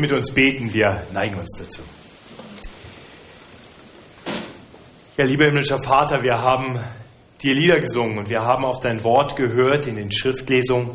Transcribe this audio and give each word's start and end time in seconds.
mit 0.00 0.12
uns 0.12 0.32
beten, 0.32 0.72
wir 0.72 1.06
neigen 1.12 1.36
uns 1.36 1.50
dazu. 1.58 1.82
Ja, 5.16 5.24
lieber 5.24 5.46
himmlischer 5.46 5.78
Vater, 5.78 6.22
wir 6.22 6.42
haben 6.42 6.78
dir 7.42 7.54
Lieder 7.54 7.80
gesungen 7.80 8.18
und 8.18 8.28
wir 8.28 8.40
haben 8.40 8.64
auf 8.64 8.80
dein 8.80 9.02
Wort 9.02 9.36
gehört 9.36 9.86
in 9.86 9.96
den 9.96 10.12
Schriftlesungen. 10.12 10.90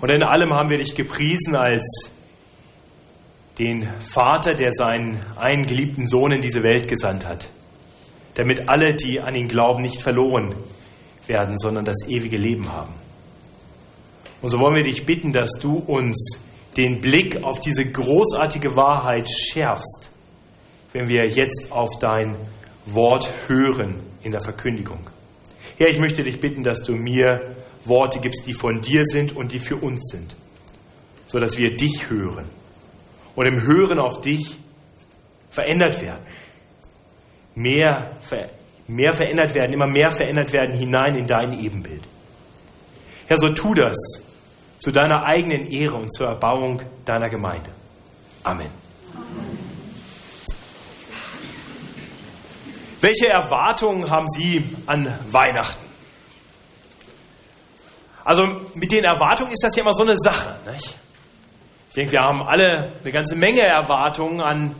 Und 0.00 0.10
in 0.10 0.22
allem 0.22 0.52
haben 0.52 0.68
wir 0.68 0.78
dich 0.78 0.94
gepriesen 0.94 1.56
als 1.56 2.12
den 3.58 3.88
Vater, 4.00 4.54
der 4.54 4.72
seinen 4.72 5.20
einen 5.36 5.66
geliebten 5.66 6.06
Sohn 6.06 6.32
in 6.32 6.40
diese 6.40 6.62
Welt 6.62 6.88
gesandt 6.88 7.26
hat, 7.26 7.48
damit 8.34 8.68
alle, 8.68 8.94
die 8.94 9.20
an 9.20 9.34
ihn 9.34 9.48
glauben, 9.48 9.82
nicht 9.82 10.00
verloren 10.00 10.54
werden, 11.26 11.58
sondern 11.58 11.84
das 11.84 12.08
ewige 12.08 12.36
Leben 12.36 12.72
haben. 12.72 12.94
Und 14.40 14.48
so 14.48 14.58
wollen 14.58 14.76
wir 14.76 14.82
dich 14.82 15.04
bitten, 15.04 15.32
dass 15.32 15.50
du 15.60 15.78
uns 15.78 16.40
den 16.76 17.00
Blick 17.00 17.42
auf 17.42 17.60
diese 17.60 17.90
großartige 17.90 18.74
Wahrheit 18.76 19.28
schärfst, 19.28 20.10
wenn 20.92 21.08
wir 21.08 21.26
jetzt 21.26 21.70
auf 21.70 21.98
dein 21.98 22.36
Wort 22.86 23.30
hören 23.46 24.00
in 24.22 24.32
der 24.32 24.40
Verkündigung. 24.40 25.10
Herr, 25.78 25.88
ich 25.88 25.98
möchte 25.98 26.22
dich 26.22 26.40
bitten, 26.40 26.62
dass 26.62 26.82
du 26.82 26.94
mir 26.94 27.56
Worte 27.84 28.20
gibst, 28.20 28.46
die 28.46 28.54
von 28.54 28.80
dir 28.80 29.04
sind 29.04 29.36
und 29.36 29.52
die 29.52 29.58
für 29.58 29.76
uns 29.76 30.00
sind, 30.10 30.36
so 31.26 31.38
dass 31.38 31.58
wir 31.58 31.74
dich 31.74 32.08
hören 32.08 32.48
und 33.34 33.46
im 33.46 33.62
Hören 33.62 33.98
auf 33.98 34.20
dich 34.20 34.56
verändert 35.50 36.00
werden. 36.00 36.24
Mehr, 37.54 38.12
mehr 38.86 39.12
verändert 39.12 39.54
werden, 39.54 39.72
immer 39.72 39.86
mehr 39.86 40.10
verändert 40.10 40.52
werden 40.52 40.76
hinein 40.76 41.16
in 41.16 41.26
dein 41.26 41.52
Ebenbild. 41.52 42.02
Herr, 43.26 43.36
so 43.36 43.50
tu 43.50 43.74
das 43.74 43.96
zu 44.82 44.90
deiner 44.90 45.22
eigenen 45.22 45.68
Ehre 45.68 45.94
und 45.94 46.12
zur 46.12 46.26
Erbauung 46.26 46.82
deiner 47.04 47.28
Gemeinde. 47.28 47.70
Amen. 48.42 48.68
Welche 53.00 53.28
Erwartungen 53.28 54.10
haben 54.10 54.26
Sie 54.26 54.68
an 54.86 55.20
Weihnachten? 55.30 55.86
Also 58.24 58.42
mit 58.74 58.90
den 58.90 59.04
Erwartungen 59.04 59.52
ist 59.52 59.62
das 59.62 59.76
ja 59.76 59.82
immer 59.82 59.94
so 59.94 60.02
eine 60.02 60.16
Sache. 60.16 60.58
Nicht? 60.68 60.96
Ich 61.88 61.94
denke, 61.94 62.12
wir 62.12 62.20
haben 62.22 62.42
alle 62.42 62.92
eine 63.02 63.12
ganze 63.12 63.36
Menge 63.36 63.60
Erwartungen 63.60 64.40
an 64.40 64.74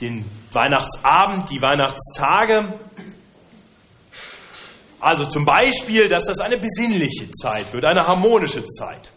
den 0.00 0.24
Weihnachtsabend, 0.52 1.50
die 1.50 1.60
Weihnachtstage. 1.60 2.78
Also 5.00 5.24
zum 5.24 5.44
Beispiel, 5.44 6.06
dass 6.06 6.26
das 6.26 6.38
eine 6.38 6.56
besinnliche 6.56 7.32
Zeit 7.32 7.72
wird, 7.72 7.84
eine 7.84 8.06
harmonische 8.06 8.64
Zeit. 8.66 9.10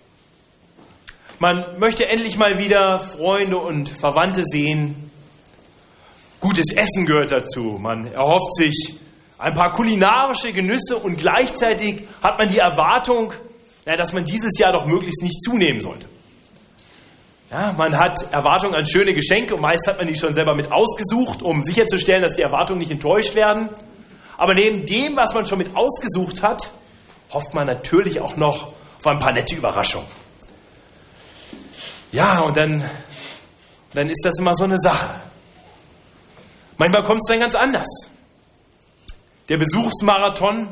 Man 1.43 1.77
möchte 1.77 2.07
endlich 2.07 2.37
mal 2.37 2.57
wieder 2.57 3.01
Freunde 3.01 3.57
und 3.57 3.89
Verwandte 3.89 4.45
sehen. 4.45 5.11
Gutes 6.39 6.71
Essen 6.73 7.05
gehört 7.05 7.33
dazu. 7.33 7.77
Man 7.81 8.05
erhofft 8.05 8.53
sich 8.53 8.95
ein 9.37 9.51
paar 9.51 9.73
kulinarische 9.73 10.53
Genüsse 10.53 10.95
und 10.95 11.17
gleichzeitig 11.17 12.07
hat 12.23 12.39
man 12.39 12.47
die 12.47 12.59
Erwartung, 12.59 13.33
dass 13.83 14.13
man 14.13 14.23
dieses 14.23 14.57
Jahr 14.57 14.71
doch 14.71 14.85
möglichst 14.85 15.21
nicht 15.21 15.43
zunehmen 15.43 15.81
sollte. 15.81 16.05
Ja, 17.51 17.73
man 17.73 17.93
hat 17.99 18.21
Erwartungen 18.31 18.75
an 18.75 18.85
schöne 18.85 19.13
Geschenke 19.13 19.55
und 19.55 19.61
meist 19.61 19.85
hat 19.85 19.97
man 19.97 20.07
die 20.07 20.17
schon 20.17 20.33
selber 20.33 20.55
mit 20.55 20.71
ausgesucht, 20.71 21.43
um 21.43 21.65
sicherzustellen, 21.65 22.23
dass 22.23 22.35
die 22.35 22.43
Erwartungen 22.43 22.79
nicht 22.79 22.91
enttäuscht 22.91 23.35
werden. 23.35 23.69
Aber 24.37 24.53
neben 24.53 24.85
dem, 24.85 25.17
was 25.17 25.33
man 25.33 25.45
schon 25.45 25.57
mit 25.57 25.75
ausgesucht 25.75 26.41
hat, 26.41 26.71
hofft 27.33 27.53
man 27.53 27.67
natürlich 27.67 28.21
auch 28.21 28.37
noch 28.37 28.67
auf 28.67 29.07
ein 29.07 29.19
paar 29.19 29.33
nette 29.33 29.57
Überraschungen. 29.57 30.07
Ja, 32.13 32.41
und 32.41 32.55
dann, 32.55 32.87
dann 33.95 34.07
ist 34.07 34.23
das 34.23 34.37
immer 34.37 34.53
so 34.53 34.65
eine 34.65 34.77
Sache. 34.77 35.19
Manchmal 36.77 37.03
kommt 37.03 37.21
es 37.23 37.27
dann 37.27 37.39
ganz 37.39 37.55
anders. 37.55 37.89
Der 39.49 39.57
Besuchsmarathon 39.57 40.69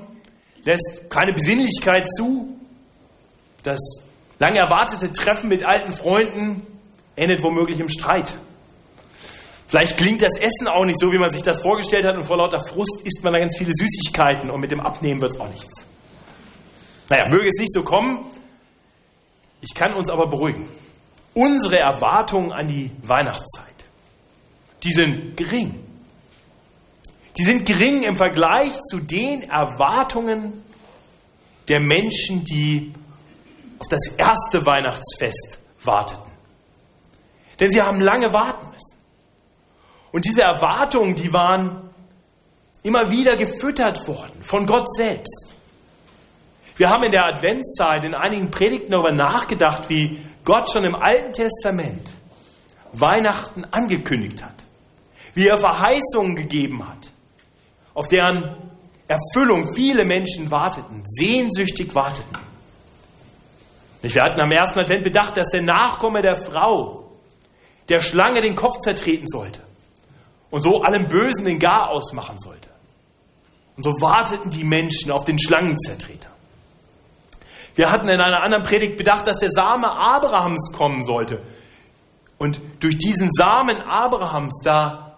lässt 0.64 1.10
keine 1.10 1.34
Besinnlichkeit 1.34 2.08
zu. 2.16 2.60
Das 3.64 3.80
lange 4.38 4.60
erwartete 4.60 5.12
Treffen 5.12 5.50
mit 5.50 5.66
alten 5.66 5.94
Freunden 5.94 6.68
endet 7.16 7.44
womöglich 7.44 7.80
im 7.80 7.90
Streit. 7.90 8.36
Vielleicht 9.68 9.98
klingt 9.98 10.22
das 10.22 10.38
Essen 10.38 10.68
auch 10.68 10.86
nicht 10.86 11.00
so, 11.00 11.12
wie 11.12 11.18
man 11.18 11.32
sich 11.32 11.42
das 11.42 11.62
vorgestellt 11.62 12.06
hat, 12.06 12.18
und 12.18 12.26
vor 12.26 12.38
lauter 12.38 12.62
Frust 12.68 13.02
isst 13.04 13.24
man 13.24 13.34
da 13.34 13.40
ganz 13.40 13.58
viele 13.58 13.72
Süßigkeiten 13.74 14.52
und 14.52 14.60
mit 14.60 14.72
dem 14.72 14.80
Abnehmen 14.80 15.22
wird 15.22 15.34
es 15.34 15.40
auch 15.40 15.50
nichts. 15.50 15.88
Naja, 17.10 17.30
möge 17.30 17.48
es 17.48 17.58
nicht 17.58 17.74
so 17.74 17.82
kommen. 17.82 18.26
Ich 19.62 19.74
kann 19.74 19.94
uns 19.94 20.10
aber 20.10 20.28
beruhigen 20.28 20.68
unsere 21.34 21.78
Erwartungen 21.78 22.52
an 22.52 22.68
die 22.68 22.92
Weihnachtszeit, 23.04 23.86
die 24.84 24.92
sind 24.92 25.38
gering. 25.38 25.86
Die 27.38 27.44
sind 27.44 27.66
gering 27.66 28.04
im 28.04 28.18
Vergleich 28.18 28.74
zu 28.90 29.00
den 29.00 29.44
Erwartungen 29.44 30.64
der 31.68 31.80
Menschen, 31.80 32.44
die 32.44 32.94
auf 33.80 33.88
das 33.88 34.16
erste 34.18 34.66
Weihnachtsfest 34.66 35.60
warteten. 35.84 36.30
Denn 37.60 37.72
sie 37.72 37.82
haben 37.82 38.02
lange 38.02 38.34
warten 38.34 38.68
müssen. 38.72 38.98
Und 40.12 40.26
diese 40.26 40.42
Erwartungen, 40.42 41.16
die 41.16 41.32
waren 41.32 41.90
immer 42.84 43.10
wieder 43.10 43.36
gefüttert 43.36 44.08
worden 44.08 44.42
von 44.42 44.66
Gott 44.66 44.94
selbst. 44.94 45.56
Wir 46.76 46.90
haben 46.90 47.04
in 47.04 47.12
der 47.12 47.26
Adventszeit 47.26 48.04
in 48.04 48.16
einigen 48.16 48.50
Predigten 48.50 48.92
darüber 48.92 49.12
nachgedacht, 49.12 49.90
wie 49.90 50.20
Gott 50.44 50.70
schon 50.72 50.86
im 50.86 50.96
Alten 50.96 51.34
Testament 51.34 52.10
Weihnachten 52.94 53.64
angekündigt 53.66 54.44
hat, 54.44 54.66
wie 55.34 55.48
er 55.48 55.58
Verheißungen 55.58 56.36
gegeben 56.36 56.88
hat, 56.88 57.12
auf 57.94 58.08
deren 58.08 58.72
Erfüllung 59.08 59.74
viele 59.74 60.06
Menschen 60.06 60.52
warteten, 60.52 61.04
sehnsüchtig 61.06 61.94
warteten. 61.96 62.38
Wir 64.02 64.22
hatten 64.22 64.42
am 64.42 64.52
ersten 64.52 64.80
Advent 64.80 65.04
bedacht, 65.04 65.38
dass 65.38 65.50
der 65.50 65.62
Nachkomme 65.62 66.22
der 66.22 66.36
Frau 66.36 67.12
der 67.88 68.00
Schlange 68.00 68.42
den 68.42 68.56
Kopf 68.56 68.80
zertreten 68.80 69.28
sollte 69.28 69.62
und 70.50 70.62
so 70.62 70.82
allem 70.82 71.08
Bösen 71.08 71.46
den 71.46 71.60
Gar 71.60 71.90
ausmachen 71.90 72.40
sollte. 72.40 72.70
Und 73.78 73.84
so 73.84 73.92
warteten 74.02 74.50
die 74.50 74.64
Menschen 74.64 75.12
auf 75.12 75.24
den 75.24 75.38
Schlangenzertreter. 75.40 76.30
Wir 77.76 77.92
hatten 77.92 78.10
in 78.10 78.20
einer 78.20 78.44
anderen 78.44 78.64
Predigt 78.64 78.98
bedacht, 78.98 79.28
dass 79.28 79.38
der 79.38 79.50
Same 79.50 79.90
Abrahams 79.90 80.72
kommen 80.76 81.04
sollte. 81.04 81.42
Und 82.38 82.60
durch 82.80 82.98
diesen 82.98 83.30
Samen 83.32 83.82
Abrahams, 83.82 84.62
da 84.64 85.16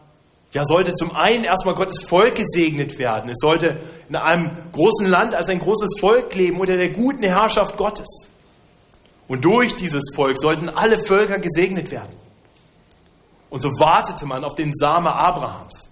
ja, 0.51 0.65
sollte 0.65 0.93
zum 0.93 1.15
einen 1.15 1.45
erstmal 1.45 1.73
Gottes 1.73 2.03
Volk 2.03 2.35
gesegnet 2.35 2.99
werden. 2.99 3.29
Es 3.29 3.39
sollte 3.39 3.79
in 4.07 4.15
einem 4.15 4.71
großen 4.71 5.07
Land 5.07 5.33
als 5.33 5.49
ein 5.49 5.59
großes 5.59 5.99
Volk 5.99 6.35
leben 6.35 6.59
unter 6.59 6.77
der 6.77 6.91
guten 6.91 7.23
Herrschaft 7.23 7.75
Gottes. 7.75 8.29
Und 9.27 9.45
durch 9.45 9.75
dieses 9.75 10.11
Volk 10.13 10.37
sollten 10.37 10.69
alle 10.69 10.99
Völker 11.03 11.39
gesegnet 11.39 11.89
werden. 11.89 12.15
Und 13.49 13.61
so 13.61 13.69
wartete 13.69 14.25
man 14.25 14.43
auf 14.43 14.53
den 14.53 14.73
Same 14.73 15.11
Abrahams. 15.11 15.91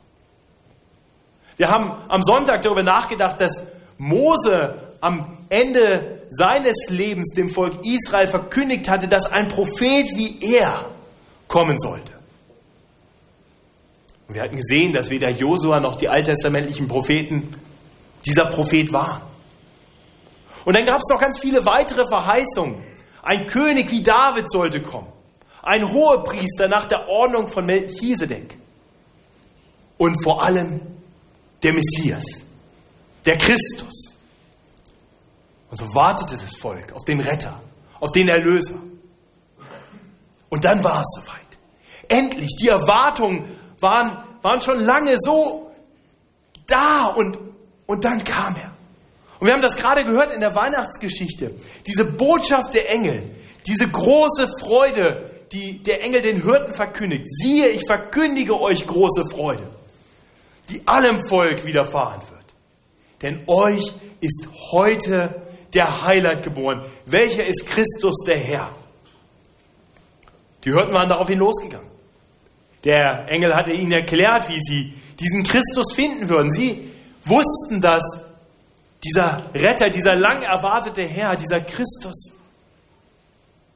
Wir 1.57 1.69
haben 1.69 1.91
am 2.09 2.21
Sonntag 2.21 2.61
darüber 2.61 2.83
nachgedacht, 2.83 3.39
dass 3.39 3.63
Mose 3.97 4.95
am 4.99 5.37
Ende 5.49 6.10
seines 6.33 6.89
Lebens 6.89 7.33
dem 7.33 7.49
Volk 7.49 7.85
Israel 7.85 8.27
verkündigt 8.27 8.89
hatte, 8.89 9.09
dass 9.09 9.25
ein 9.25 9.49
Prophet 9.49 10.09
wie 10.15 10.39
er 10.41 10.91
kommen 11.49 11.77
sollte. 11.77 12.13
Und 14.27 14.35
wir 14.35 14.43
hatten 14.43 14.55
gesehen, 14.55 14.93
dass 14.93 15.09
weder 15.09 15.29
Josua 15.29 15.81
noch 15.81 15.97
die 15.97 16.07
alttestamentlichen 16.07 16.87
Propheten 16.87 17.49
dieser 18.25 18.45
Prophet 18.45 18.93
waren. 18.93 19.23
Und 20.63 20.77
dann 20.77 20.85
gab 20.85 20.99
es 20.99 21.09
noch 21.11 21.19
ganz 21.19 21.37
viele 21.37 21.65
weitere 21.65 22.07
Verheißungen. 22.07 22.81
Ein 23.23 23.45
König 23.45 23.91
wie 23.91 24.01
David 24.01 24.49
sollte 24.49 24.81
kommen. 24.81 25.11
Ein 25.61 25.91
Hohepriester 25.91 26.69
nach 26.69 26.85
der 26.85 27.09
Ordnung 27.09 27.49
von 27.49 27.65
Melchisedek. 27.65 28.57
Und 29.97 30.23
vor 30.23 30.41
allem 30.41 30.79
der 31.61 31.73
Messias, 31.73 32.23
der 33.25 33.35
Christus. 33.37 34.10
Und 35.71 35.77
so 35.77 35.85
wartete 35.95 36.33
das 36.33 36.57
Volk 36.57 36.91
auf 36.93 37.05
den 37.05 37.21
Retter, 37.21 37.59
auf 38.01 38.11
den 38.11 38.27
Erlöser. 38.27 38.75
Und 40.49 40.65
dann 40.65 40.83
war 40.83 40.99
es 40.99 41.07
soweit. 41.15 41.39
Endlich, 42.09 42.49
die 42.61 42.67
Erwartungen 42.67 43.57
waren, 43.79 44.21
waren 44.41 44.59
schon 44.59 44.81
lange 44.81 45.15
so 45.17 45.71
da 46.67 47.05
und, 47.05 47.37
und 47.87 48.03
dann 48.03 48.21
kam 48.21 48.57
er. 48.57 48.75
Und 49.39 49.47
wir 49.47 49.53
haben 49.53 49.61
das 49.61 49.77
gerade 49.77 50.03
gehört 50.03 50.33
in 50.33 50.41
der 50.41 50.53
Weihnachtsgeschichte. 50.53 51.55
Diese 51.87 52.03
Botschaft 52.03 52.73
der 52.73 52.91
Engel, 52.91 53.33
diese 53.65 53.87
große 53.87 54.47
Freude, 54.59 55.31
die 55.53 55.81
der 55.81 56.03
Engel 56.03 56.21
den 56.21 56.43
Hirten 56.43 56.73
verkündigt. 56.73 57.25
Siehe, 57.29 57.69
ich 57.69 57.83
verkündige 57.87 58.59
euch 58.59 58.85
große 58.85 59.23
Freude, 59.31 59.69
die 60.69 60.85
allem 60.85 61.25
Volk 61.27 61.65
widerfahren 61.65 62.21
wird. 62.29 62.41
Denn 63.21 63.43
euch 63.47 63.93
ist 64.19 64.47
heute 64.73 65.41
der 65.73 66.03
Heiland 66.05 66.43
geboren. 66.43 66.85
Welcher 67.05 67.43
ist 67.43 67.65
Christus 67.65 68.15
der 68.25 68.37
Herr? 68.37 68.75
Die 70.63 70.71
Hirten 70.71 70.93
waren 70.93 71.09
daraufhin 71.09 71.39
losgegangen. 71.39 71.89
Der 72.83 73.27
Engel 73.29 73.53
hatte 73.55 73.71
ihnen 73.71 73.91
erklärt, 73.91 74.49
wie 74.49 74.59
sie 74.59 74.93
diesen 75.19 75.43
Christus 75.43 75.93
finden 75.93 76.29
würden. 76.29 76.51
Sie 76.51 76.91
wussten, 77.25 77.79
dass 77.79 78.27
dieser 79.03 79.51
Retter, 79.53 79.89
dieser 79.89 80.15
lang 80.15 80.41
erwartete 80.43 81.03
Herr, 81.03 81.35
dieser 81.35 81.61
Christus 81.61 82.33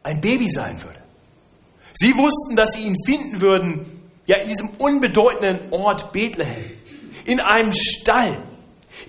ein 0.04 0.22
Baby 0.22 0.50
sein 0.50 0.82
würde. 0.82 1.00
Sie 1.94 2.12
wussten, 2.14 2.56
dass 2.56 2.74
sie 2.74 2.84
ihn 2.84 2.96
finden 3.06 3.42
würden, 3.42 3.86
ja, 4.26 4.40
in 4.42 4.50
diesem 4.50 4.70
unbedeutenden 4.78 5.72
Ort 5.72 6.12
Bethlehem, 6.12 6.72
in 7.26 7.40
einem 7.40 7.72
Stall, 7.72 8.44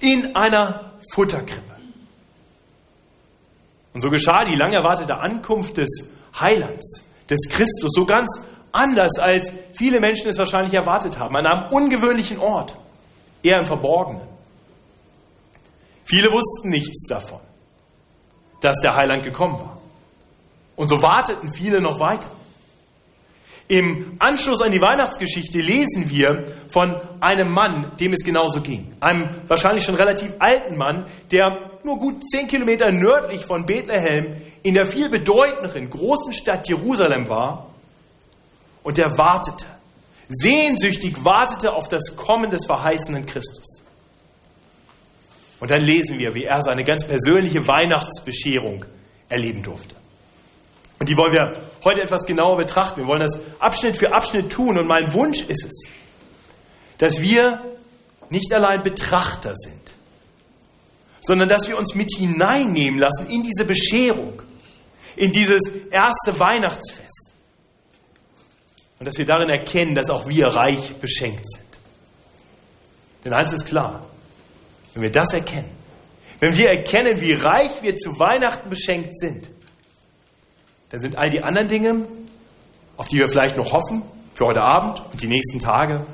in 0.00 0.36
einer 0.36 0.92
Futterkrippe. 1.12 1.75
Und 3.96 4.02
so 4.02 4.10
geschah 4.10 4.44
die 4.44 4.56
lang 4.56 4.74
erwartete 4.74 5.14
Ankunft 5.16 5.78
des 5.78 5.88
Heilands, 6.38 7.10
des 7.30 7.48
Christus, 7.48 7.92
so 7.94 8.04
ganz 8.04 8.28
anders, 8.70 9.18
als 9.18 9.50
viele 9.72 10.00
Menschen 10.00 10.28
es 10.28 10.36
wahrscheinlich 10.36 10.74
erwartet 10.74 11.18
haben, 11.18 11.34
an 11.34 11.46
einem 11.46 11.72
ungewöhnlichen 11.72 12.38
Ort, 12.38 12.76
eher 13.42 13.56
im 13.56 13.64
Verborgenen. 13.64 14.28
Viele 16.04 16.30
wussten 16.30 16.68
nichts 16.68 17.08
davon, 17.08 17.40
dass 18.60 18.78
der 18.80 18.94
Heiland 18.96 19.22
gekommen 19.22 19.58
war. 19.60 19.78
Und 20.76 20.88
so 20.88 20.96
warteten 20.96 21.48
viele 21.48 21.80
noch 21.80 21.98
weiter. 21.98 22.28
Im 23.68 24.16
Anschluss 24.20 24.62
an 24.62 24.70
die 24.70 24.80
Weihnachtsgeschichte 24.80 25.58
lesen 25.58 26.08
wir 26.08 26.54
von 26.68 26.94
einem 27.20 27.50
Mann, 27.50 27.96
dem 27.98 28.12
es 28.12 28.22
genauso 28.22 28.60
ging. 28.60 28.92
Einem 29.00 29.42
wahrscheinlich 29.48 29.82
schon 29.82 29.96
relativ 29.96 30.36
alten 30.38 30.76
Mann, 30.76 31.06
der 31.32 31.80
nur 31.82 31.98
gut 31.98 32.22
zehn 32.30 32.46
Kilometer 32.46 32.92
nördlich 32.92 33.44
von 33.44 33.66
Bethlehem 33.66 34.40
in 34.62 34.74
der 34.74 34.86
viel 34.86 35.08
bedeutenderen 35.08 35.90
großen 35.90 36.32
Stadt 36.32 36.68
Jerusalem 36.68 37.28
war. 37.28 37.70
Und 38.84 38.98
der 38.98 39.18
wartete, 39.18 39.66
sehnsüchtig 40.28 41.24
wartete 41.24 41.72
auf 41.72 41.88
das 41.88 42.16
Kommen 42.16 42.50
des 42.50 42.66
verheißenen 42.66 43.26
Christus. 43.26 43.84
Und 45.58 45.72
dann 45.72 45.80
lesen 45.80 46.20
wir, 46.20 46.34
wie 46.34 46.44
er 46.44 46.62
seine 46.62 46.84
ganz 46.84 47.04
persönliche 47.04 47.66
Weihnachtsbescherung 47.66 48.84
erleben 49.28 49.62
durfte. 49.62 49.96
Und 50.98 51.08
die 51.08 51.16
wollen 51.16 51.32
wir 51.32 51.52
heute 51.84 52.02
etwas 52.02 52.24
genauer 52.24 52.56
betrachten. 52.56 53.00
Wir 53.00 53.06
wollen 53.06 53.20
das 53.20 53.38
Abschnitt 53.58 53.96
für 53.96 54.12
Abschnitt 54.12 54.50
tun. 54.50 54.78
Und 54.78 54.86
mein 54.86 55.12
Wunsch 55.12 55.42
ist 55.42 55.64
es, 55.64 55.92
dass 56.98 57.20
wir 57.20 57.76
nicht 58.30 58.52
allein 58.54 58.82
Betrachter 58.82 59.54
sind, 59.54 59.94
sondern 61.20 61.48
dass 61.48 61.68
wir 61.68 61.78
uns 61.78 61.94
mit 61.94 62.10
hineinnehmen 62.16 62.98
lassen 62.98 63.26
in 63.28 63.42
diese 63.42 63.64
Bescherung, 63.64 64.42
in 65.16 65.30
dieses 65.30 65.62
erste 65.90 66.38
Weihnachtsfest. 66.40 67.34
Und 68.98 69.06
dass 69.06 69.18
wir 69.18 69.26
darin 69.26 69.50
erkennen, 69.50 69.94
dass 69.94 70.08
auch 70.08 70.26
wir 70.26 70.46
reich 70.46 70.94
beschenkt 70.96 71.44
sind. 71.50 71.66
Denn 73.24 73.34
eins 73.34 73.52
ist 73.52 73.66
klar, 73.66 74.06
wenn 74.94 75.02
wir 75.02 75.10
das 75.10 75.34
erkennen, 75.34 75.70
wenn 76.40 76.56
wir 76.56 76.66
erkennen, 76.68 77.20
wie 77.20 77.32
reich 77.32 77.82
wir 77.82 77.96
zu 77.96 78.18
Weihnachten 78.18 78.70
beschenkt 78.70 79.18
sind, 79.18 79.50
dann 80.90 81.00
sind 81.00 81.16
all 81.16 81.30
die 81.30 81.42
anderen 81.42 81.68
Dinge, 81.68 82.06
auf 82.96 83.08
die 83.08 83.16
wir 83.16 83.28
vielleicht 83.28 83.56
noch 83.56 83.72
hoffen, 83.72 84.02
für 84.34 84.46
heute 84.46 84.60
Abend 84.60 85.02
und 85.12 85.22
die 85.22 85.28
nächsten 85.28 85.58
Tage, 85.58 86.06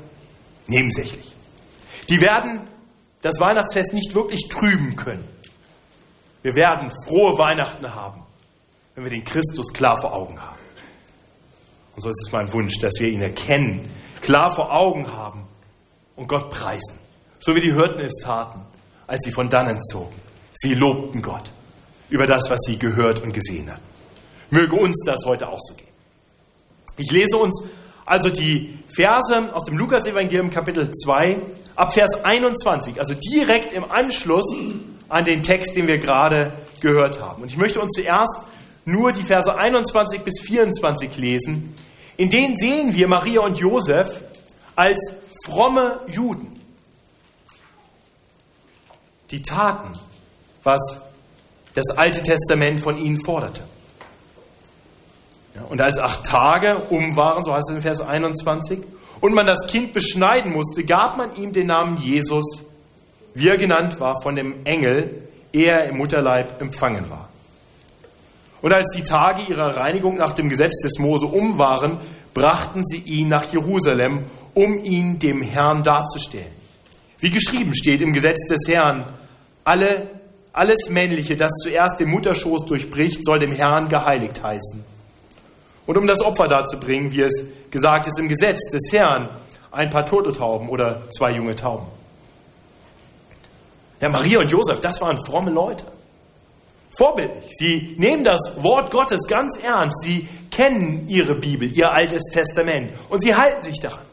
nebensächlich. 0.67 1.35
Die 2.09 2.19
werden 2.21 2.67
das 3.21 3.39
Weihnachtsfest 3.39 3.93
nicht 3.93 4.15
wirklich 4.15 4.47
trüben 4.49 4.95
können. 4.95 5.27
Wir 6.41 6.55
werden 6.55 6.91
frohe 7.05 7.37
Weihnachten 7.37 7.93
haben, 7.93 8.23
wenn 8.95 9.05
wir 9.05 9.11
den 9.11 9.23
Christus 9.23 9.71
klar 9.73 9.99
vor 9.99 10.13
Augen 10.13 10.39
haben. 10.39 10.59
Und 11.95 12.01
so 12.01 12.09
ist 12.09 12.21
es 12.25 12.31
mein 12.31 12.51
Wunsch, 12.51 12.79
dass 12.79 12.93
wir 12.99 13.09
ihn 13.09 13.21
erkennen, 13.21 13.89
klar 14.21 14.51
vor 14.51 14.73
Augen 14.73 15.11
haben 15.11 15.47
und 16.15 16.27
Gott 16.27 16.49
preisen. 16.49 16.97
So 17.39 17.55
wie 17.55 17.61
die 17.61 17.73
Hirten 17.73 17.99
es 17.99 18.21
taten, 18.23 18.61
als 19.07 19.23
sie 19.23 19.31
von 19.31 19.49
dannen 19.49 19.81
zogen. 19.83 20.15
Sie 20.53 20.73
lobten 20.73 21.21
Gott 21.21 21.51
über 22.09 22.25
das, 22.25 22.49
was 22.49 22.59
sie 22.65 22.77
gehört 22.77 23.21
und 23.21 23.33
gesehen 23.33 23.71
hatten. 23.71 23.92
Möge 24.53 24.75
uns 24.75 25.03
das 25.05 25.25
heute 25.25 25.47
auch 25.49 25.59
so 25.59 25.75
gehen. 25.75 25.87
Ich 26.97 27.11
lese 27.11 27.37
uns 27.37 27.63
also 28.05 28.29
die 28.29 28.77
Verse 28.87 29.53
aus 29.53 29.63
dem 29.63 29.77
Lukas-Evangelium 29.77 30.49
Kapitel 30.49 30.91
2 30.91 31.41
ab 31.75 31.93
Vers 31.93 32.11
21, 32.23 32.99
also 32.99 33.15
direkt 33.15 33.73
im 33.73 33.89
Anschluss 33.89 34.55
an 35.09 35.25
den 35.25 35.41
Text, 35.41 35.75
den 35.75 35.87
wir 35.87 35.97
gerade 35.97 36.53
gehört 36.81 37.21
haben. 37.21 37.41
Und 37.41 37.51
ich 37.51 37.57
möchte 37.57 37.79
uns 37.79 37.93
zuerst 37.95 38.45
nur 38.85 39.11
die 39.11 39.23
Verse 39.23 39.53
21 39.53 40.21
bis 40.21 40.41
24 40.41 41.17
lesen. 41.17 41.73
In 42.17 42.29
denen 42.29 42.55
sehen 42.55 42.93
wir 42.93 43.07
Maria 43.07 43.41
und 43.41 43.57
Josef 43.57 44.23
als 44.75 44.97
fromme 45.45 46.01
Juden. 46.07 46.59
Die 49.31 49.41
taten, 49.41 49.93
was 50.61 51.01
das 51.73 51.89
Alte 51.97 52.21
Testament 52.21 52.81
von 52.81 52.97
ihnen 52.97 53.23
forderte. 53.23 53.63
Und 55.69 55.81
als 55.81 55.99
acht 55.99 56.25
Tage 56.25 56.77
um 56.89 57.15
waren, 57.15 57.43
so 57.43 57.53
heißt 57.53 57.69
es 57.69 57.75
in 57.75 57.81
Vers 57.81 58.01
21, 58.01 58.79
und 59.21 59.33
man 59.33 59.45
das 59.45 59.67
Kind 59.67 59.93
beschneiden 59.93 60.51
musste, 60.51 60.83
gab 60.83 61.17
man 61.17 61.35
ihm 61.35 61.53
den 61.53 61.67
Namen 61.67 61.97
Jesus, 61.97 62.65
wie 63.35 63.47
er 63.47 63.57
genannt 63.57 63.99
war 63.99 64.21
von 64.21 64.35
dem 64.35 64.65
Engel, 64.65 65.29
ehe 65.51 65.71
er 65.71 65.89
im 65.89 65.97
Mutterleib 65.97 66.59
empfangen 66.59 67.09
war. 67.09 67.29
Und 68.61 68.73
als 68.73 68.95
die 68.95 69.03
Tage 69.03 69.43
ihrer 69.43 69.77
Reinigung 69.77 70.17
nach 70.17 70.33
dem 70.33 70.49
Gesetz 70.49 70.81
des 70.81 70.97
Mose 70.97 71.27
um 71.27 71.57
waren, 71.59 71.99
brachten 72.33 72.83
sie 72.83 72.97
ihn 72.97 73.27
nach 73.27 73.45
Jerusalem, 73.45 74.25
um 74.55 74.79
ihn 74.79 75.19
dem 75.19 75.41
Herrn 75.41 75.83
darzustellen. 75.83 76.53
Wie 77.19 77.29
geschrieben 77.29 77.75
steht 77.75 78.01
im 78.01 78.11
Gesetz 78.11 78.47
des 78.49 78.67
Herrn, 78.67 79.13
alle, 79.63 80.19
alles 80.51 80.89
Männliche, 80.89 81.35
das 81.35 81.51
zuerst 81.61 81.99
den 81.99 82.09
Mutterschoß 82.09 82.65
durchbricht, 82.65 83.23
soll 83.23 83.39
dem 83.39 83.51
Herrn 83.51 83.87
geheiligt 83.87 84.43
heißen 84.43 84.92
und 85.85 85.97
um 85.97 86.07
das 86.07 86.21
Opfer 86.21 86.47
darzubringen, 86.47 87.11
wie 87.11 87.21
es 87.21 87.45
gesagt 87.69 88.07
ist 88.07 88.19
im 88.19 88.29
Gesetz 88.29 88.69
des 88.71 88.91
Herrn, 88.91 89.37
ein 89.71 89.89
paar 89.89 90.05
tote 90.05 90.39
oder 90.69 91.09
zwei 91.09 91.31
junge 91.31 91.55
Tauben. 91.55 91.87
Ja, 94.01 94.09
Maria 94.09 94.39
und 94.39 94.51
Josef, 94.51 94.79
das 94.81 95.01
waren 95.01 95.23
fromme 95.25 95.51
Leute. 95.51 95.85
Vorbildlich. 96.95 97.49
Sie 97.49 97.95
nehmen 97.97 98.23
das 98.23 98.61
Wort 98.61 98.91
Gottes 98.91 99.21
ganz 99.27 99.57
ernst. 99.57 100.03
Sie 100.03 100.27
kennen 100.51 101.07
ihre 101.07 101.35
Bibel, 101.35 101.71
ihr 101.71 101.91
Altes 101.91 102.21
Testament 102.31 102.91
und 103.09 103.23
sie 103.23 103.33
halten 103.33 103.63
sich 103.63 103.79
daran. 103.79 104.05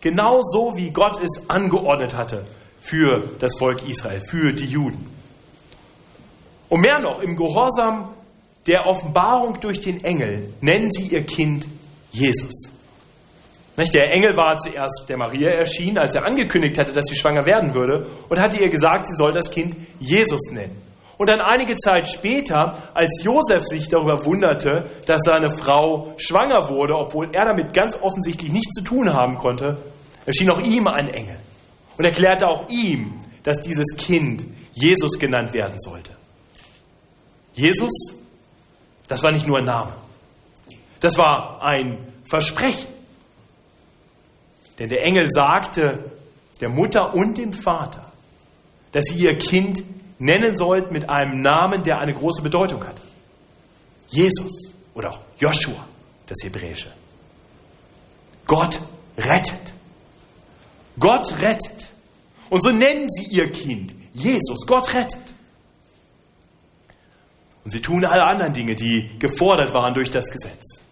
Genauso 0.00 0.72
wie 0.76 0.90
Gott 0.90 1.20
es 1.20 1.50
angeordnet 1.50 2.16
hatte 2.16 2.44
für 2.80 3.22
das 3.38 3.56
Volk 3.58 3.86
Israel, 3.88 4.20
für 4.20 4.52
die 4.52 4.66
Juden. 4.66 5.10
Und 6.68 6.80
mehr 6.80 7.00
noch, 7.00 7.20
im 7.20 7.36
Gehorsam 7.36 8.14
der 8.66 8.86
Offenbarung 8.86 9.60
durch 9.60 9.80
den 9.80 10.02
Engel 10.02 10.54
nennen 10.60 10.90
sie 10.90 11.08
ihr 11.08 11.24
Kind 11.24 11.66
Jesus. 12.10 12.72
Der 13.92 14.10
Engel 14.10 14.36
war 14.36 14.56
zuerst 14.56 15.04
der 15.08 15.18
Maria 15.18 15.50
erschienen, 15.50 15.98
als 15.98 16.14
er 16.14 16.26
angekündigt 16.26 16.78
hatte, 16.78 16.92
dass 16.92 17.04
sie 17.06 17.16
schwanger 17.16 17.44
werden 17.44 17.74
würde, 17.74 18.06
und 18.28 18.40
hatte 18.40 18.58
ihr 18.58 18.68
gesagt, 18.68 19.06
sie 19.06 19.14
soll 19.16 19.32
das 19.32 19.50
Kind 19.50 19.76
Jesus 19.98 20.40
nennen. 20.50 20.80
Und 21.18 21.28
dann 21.28 21.40
einige 21.40 21.76
Zeit 21.76 22.08
später, 22.08 22.72
als 22.94 23.22
Josef 23.22 23.64
sich 23.64 23.88
darüber 23.88 24.24
wunderte, 24.24 24.90
dass 25.06 25.22
seine 25.24 25.50
Frau 25.50 26.14
schwanger 26.16 26.68
wurde, 26.70 26.94
obwohl 26.94 27.28
er 27.34 27.46
damit 27.46 27.74
ganz 27.74 27.96
offensichtlich 28.00 28.50
nichts 28.50 28.72
zu 28.72 28.84
tun 28.84 29.12
haben 29.12 29.36
konnte, 29.36 29.78
erschien 30.24 30.50
auch 30.50 30.58
ihm 30.58 30.86
ein 30.86 31.08
Engel 31.08 31.36
und 31.98 32.04
erklärte 32.04 32.46
auch 32.48 32.68
ihm, 32.68 33.20
dass 33.42 33.60
dieses 33.60 33.96
Kind 33.96 34.46
Jesus 34.72 35.18
genannt 35.18 35.54
werden 35.54 35.78
sollte. 35.78 36.12
Jesus 37.54 38.15
das 39.08 39.22
war 39.22 39.32
nicht 39.32 39.46
nur 39.46 39.58
ein 39.58 39.64
Name. 39.64 39.92
Das 41.00 41.18
war 41.18 41.62
ein 41.62 42.12
Versprechen. 42.24 42.90
Denn 44.78 44.88
der 44.88 45.02
Engel 45.02 45.28
sagte 45.30 46.10
der 46.60 46.70
Mutter 46.70 47.14
und 47.14 47.38
dem 47.38 47.52
Vater, 47.52 48.12
dass 48.92 49.04
sie 49.06 49.18
ihr 49.18 49.36
Kind 49.38 49.82
nennen 50.18 50.56
sollten 50.56 50.92
mit 50.92 51.08
einem 51.08 51.40
Namen, 51.40 51.82
der 51.82 51.98
eine 51.98 52.12
große 52.12 52.42
Bedeutung 52.42 52.84
hat. 52.84 53.00
Jesus 54.08 54.74
oder 54.94 55.10
auch 55.10 55.20
Joshua, 55.38 55.86
das 56.26 56.38
Hebräische. 56.42 56.90
Gott 58.46 58.80
rettet. 59.18 59.72
Gott 60.98 61.42
rettet. 61.42 61.90
Und 62.48 62.62
so 62.62 62.70
nennen 62.70 63.08
sie 63.10 63.24
ihr 63.24 63.50
Kind 63.50 63.94
Jesus. 64.12 64.66
Gott 64.66 64.94
rettet. 64.94 65.34
Und 67.66 67.72
sie 67.72 67.80
tun 67.80 68.04
alle 68.04 68.22
anderen 68.22 68.52
Dinge, 68.52 68.76
die 68.76 69.10
gefordert 69.18 69.74
waren 69.74 69.92
durch 69.92 70.08
das 70.08 70.30
Gesetz. 70.30 70.84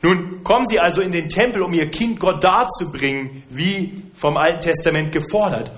Nun 0.00 0.42
kommen 0.42 0.66
sie 0.66 0.80
also 0.80 1.02
in 1.02 1.12
den 1.12 1.28
Tempel, 1.28 1.60
um 1.60 1.74
ihr 1.74 1.90
Kind 1.90 2.18
Gott 2.18 2.42
darzubringen, 2.42 3.42
wie 3.50 3.92
vom 4.14 4.38
Alten 4.38 4.62
Testament 4.62 5.12
gefordert. 5.12 5.70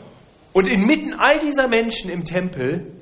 Und 0.53 0.69
inmitten 0.69 1.15
all 1.19 1.41
dieser 1.41 1.67
Menschen 1.67 2.11
im 2.11 2.25
Tempel 2.25 2.93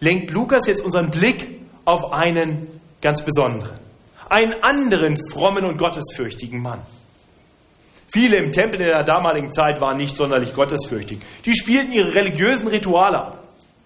lenkt 0.00 0.32
Lukas 0.32 0.66
jetzt 0.66 0.84
unseren 0.84 1.08
Blick 1.08 1.62
auf 1.86 2.12
einen 2.12 2.68
ganz 3.00 3.24
besonderen. 3.24 3.78
einen 4.28 4.52
anderen 4.60 5.16
frommen 5.30 5.64
und 5.64 5.78
gottesfürchtigen 5.78 6.60
Mann. 6.60 6.82
Viele 8.12 8.36
im 8.36 8.52
Tempel 8.52 8.82
in 8.82 8.88
der 8.88 9.02
damaligen 9.02 9.50
Zeit 9.50 9.80
waren 9.80 9.96
nicht 9.96 10.14
sonderlich 10.14 10.52
gottesfürchtig. 10.52 11.20
Die 11.46 11.56
spielten 11.56 11.90
ihre 11.90 12.14
religiösen 12.14 12.68
Rituale 12.68 13.16
ab. 13.18 13.43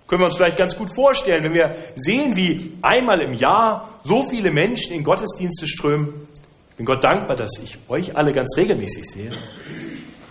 Können 0.08 0.22
wir 0.22 0.26
uns 0.26 0.36
vielleicht 0.36 0.56
ganz 0.56 0.74
gut 0.74 0.92
vorstellen, 0.92 1.44
wenn 1.44 1.52
wir 1.52 1.76
sehen, 1.94 2.34
wie 2.34 2.72
einmal 2.80 3.20
im 3.20 3.34
Jahr 3.34 4.00
so 4.04 4.22
viele 4.22 4.50
Menschen 4.50 4.94
in 4.94 5.04
Gottesdienste 5.04 5.68
strömen. 5.68 6.26
Ich 6.70 6.76
bin 6.76 6.86
Gott 6.86 7.04
dankbar, 7.04 7.36
dass 7.36 7.50
ich 7.62 7.78
euch 7.88 8.16
alle 8.16 8.32
ganz 8.32 8.56
regelmäßig 8.56 9.04
sehe. 9.04 9.30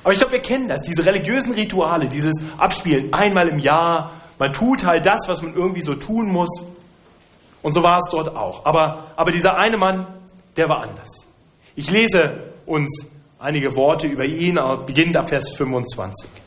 Aber 0.03 0.13
ich 0.13 0.17
glaube, 0.17 0.33
wir 0.33 0.41
kennen 0.41 0.67
das, 0.67 0.81
diese 0.81 1.05
religiösen 1.05 1.53
Rituale, 1.53 2.09
dieses 2.09 2.33
Abspielen 2.57 3.13
einmal 3.13 3.49
im 3.49 3.59
Jahr. 3.59 4.13
Man 4.39 4.51
tut 4.51 4.83
halt 4.83 5.05
das, 5.05 5.27
was 5.27 5.43
man 5.43 5.53
irgendwie 5.53 5.81
so 5.81 5.93
tun 5.93 6.31
muss. 6.31 6.65
Und 7.61 7.73
so 7.73 7.83
war 7.83 7.99
es 7.99 8.09
dort 8.09 8.35
auch. 8.35 8.65
Aber, 8.65 9.11
aber 9.15 9.29
dieser 9.31 9.57
eine 9.57 9.77
Mann, 9.77 10.07
der 10.55 10.69
war 10.69 10.81
anders. 10.81 11.27
Ich 11.75 11.91
lese 11.91 12.51
uns 12.65 13.05
einige 13.37 13.75
Worte 13.75 14.07
über 14.07 14.25
ihn, 14.25 14.57
beginnend 14.87 15.17
ab 15.17 15.29
Vers 15.29 15.51
25. 15.51 16.46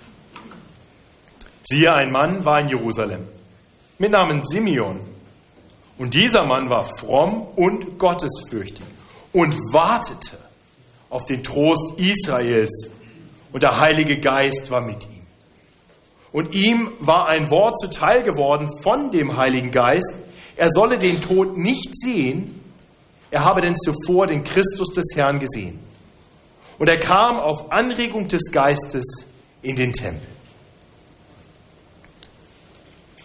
Siehe, 1.71 1.93
ein 1.93 2.11
Mann 2.11 2.45
war 2.45 2.59
in 2.59 2.67
Jerusalem 2.67 3.29
mit 3.97 4.11
Namen 4.11 4.43
Simeon. 4.45 4.99
Und 5.99 6.15
dieser 6.15 6.45
Mann 6.45 6.69
war 6.69 6.83
fromm 6.99 7.47
und 7.55 7.97
gottesfürchtig 7.97 8.85
und 9.33 9.55
wartete 9.73 10.37
auf 11.11 11.27
den 11.27 11.45
Trost 11.45 11.95
Israels. 11.97 12.91
Und 13.53 13.63
der 13.63 13.79
Heilige 13.79 14.19
Geist 14.19 14.69
war 14.73 14.81
mit 14.81 15.05
ihm. 15.05 15.23
Und 16.33 16.57
ihm 16.57 16.91
war 16.99 17.29
ein 17.29 17.53
Wort 17.53 17.79
zuteil 17.79 18.25
geworden 18.25 18.71
von 18.83 19.13
dem 19.13 19.37
Heiligen 19.37 19.71
Geist, 19.71 20.25
er 20.57 20.71
solle 20.73 20.99
den 20.99 21.21
Tod 21.21 21.57
nicht 21.57 21.91
sehen, 21.93 22.65
er 23.31 23.45
habe 23.45 23.61
denn 23.61 23.77
zuvor 23.77 24.27
den 24.27 24.43
Christus 24.43 24.89
des 24.89 25.15
Herrn 25.17 25.39
gesehen. 25.39 25.79
Und 26.81 26.89
er 26.89 26.99
kam 26.99 27.39
auf 27.39 27.71
Anregung 27.71 28.27
des 28.27 28.51
Geistes 28.51 29.05
in 29.63 29.77
den 29.77 29.93
Tempel. 29.93 30.40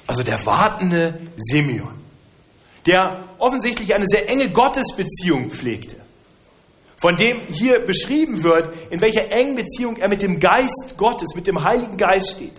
Also 0.08 0.24
der 0.24 0.46
wartende 0.46 1.20
Simeon, 1.38 1.94
der 2.86 3.24
offensichtlich 3.40 3.96
eine 3.96 4.06
sehr 4.08 4.30
enge 4.30 4.52
Gottesbeziehung 4.52 5.50
pflegte, 5.50 5.98
von 6.98 7.16
dem 7.16 7.40
hier 7.50 7.80
beschrieben 7.80 8.44
wird, 8.44 8.70
in 8.92 9.02
welcher 9.02 9.32
engen 9.32 9.56
Beziehung 9.56 9.98
er 9.98 10.10
mit 10.10 10.22
dem 10.22 10.40
Geist 10.40 10.96
Gottes, 10.98 11.36
mit 11.36 11.48
dem 11.48 11.64
Heiligen 11.64 11.98
Geist 11.98 12.36
steht. 12.36 12.54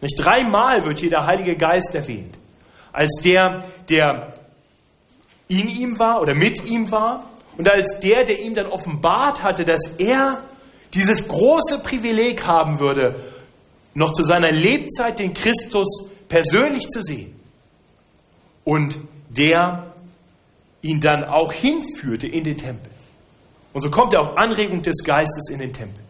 Nicht 0.00 0.16
dreimal 0.18 0.84
wird 0.84 0.98
hier 0.98 1.10
der 1.10 1.26
Heilige 1.26 1.56
Geist 1.56 1.94
erwähnt, 1.94 2.36
als 2.92 3.20
der, 3.22 3.64
der 3.88 4.34
in 5.48 5.68
ihm 5.68 5.98
war 5.98 6.20
oder 6.20 6.34
mit 6.34 6.64
ihm 6.64 6.90
war, 6.90 7.30
und 7.56 7.68
als 7.68 7.98
der, 8.00 8.24
der 8.24 8.40
ihm 8.40 8.54
dann 8.54 8.66
offenbart 8.66 9.42
hatte, 9.42 9.64
dass 9.64 9.86
er 9.98 10.42
dieses 10.94 11.26
große 11.28 11.80
Privileg 11.80 12.46
haben 12.46 12.80
würde, 12.80 13.32
noch 13.94 14.12
zu 14.12 14.22
seiner 14.22 14.50
Lebzeit 14.50 15.18
den 15.18 15.34
Christus 15.34 16.10
persönlich 16.32 16.88
zu 16.88 17.02
sehen. 17.02 17.38
Und 18.64 18.98
der 19.28 19.92
ihn 20.80 20.98
dann 20.98 21.24
auch 21.24 21.52
hinführte 21.52 22.26
in 22.26 22.42
den 22.42 22.56
Tempel. 22.56 22.90
Und 23.74 23.82
so 23.82 23.90
kommt 23.90 24.14
er 24.14 24.20
auf 24.20 24.36
Anregung 24.36 24.80
des 24.80 24.96
Geistes 25.04 25.50
in 25.50 25.58
den 25.58 25.72
Tempel. 25.72 26.02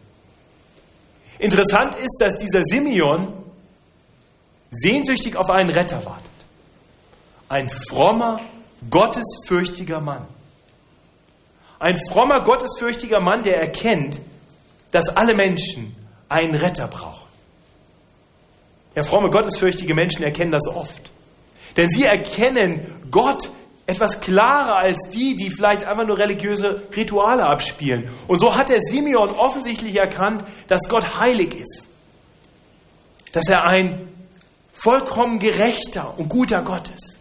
Interessant 1.39 1.95
ist, 1.95 2.17
dass 2.21 2.35
dieser 2.35 2.61
Simeon 2.63 3.43
sehnsüchtig 4.71 5.35
auf 5.35 5.49
einen 5.49 5.69
Retter 5.69 6.05
wartet. 6.05 6.31
Ein 7.49 7.67
frommer, 7.69 8.39
gottesfürchtiger 8.89 9.99
Mann. 9.99 10.25
Ein 11.79 11.97
frommer, 12.09 12.43
gottesfürchtiger 12.43 13.19
Mann, 13.19 13.43
der 13.43 13.59
erkennt, 13.59 14.21
dass 14.91 15.09
alle 15.09 15.35
Menschen 15.35 15.95
einen 16.29 16.55
Retter 16.55 16.87
brauchen. 16.87 17.32
Ja, 18.95 19.03
fromme, 19.03 19.29
gottesfürchtige 19.29 19.93
Menschen 19.95 20.23
erkennen 20.23 20.51
das 20.51 20.67
oft. 20.67 21.11
Denn 21.77 21.89
sie 21.89 22.03
erkennen 22.03 23.07
Gott 23.09 23.49
etwas 23.85 24.21
klarer 24.21 24.77
als 24.77 24.97
die, 25.11 25.35
die 25.35 25.49
vielleicht 25.49 25.83
einfach 25.83 26.05
nur 26.05 26.17
religiöse 26.17 26.83
Rituale 26.95 27.43
abspielen. 27.43 28.09
Und 28.27 28.39
so 28.39 28.55
hat 28.55 28.69
der 28.69 28.79
Simeon 28.81 29.29
offensichtlich 29.31 29.97
erkannt, 29.97 30.43
dass 30.67 30.87
Gott 30.87 31.19
heilig 31.19 31.55
ist. 31.55 31.87
Dass 33.33 33.49
er 33.49 33.67
ein 33.67 34.09
vollkommen 34.71 35.39
gerechter 35.39 36.17
und 36.17 36.29
guter 36.29 36.61
Gott 36.61 36.89
ist. 36.89 37.19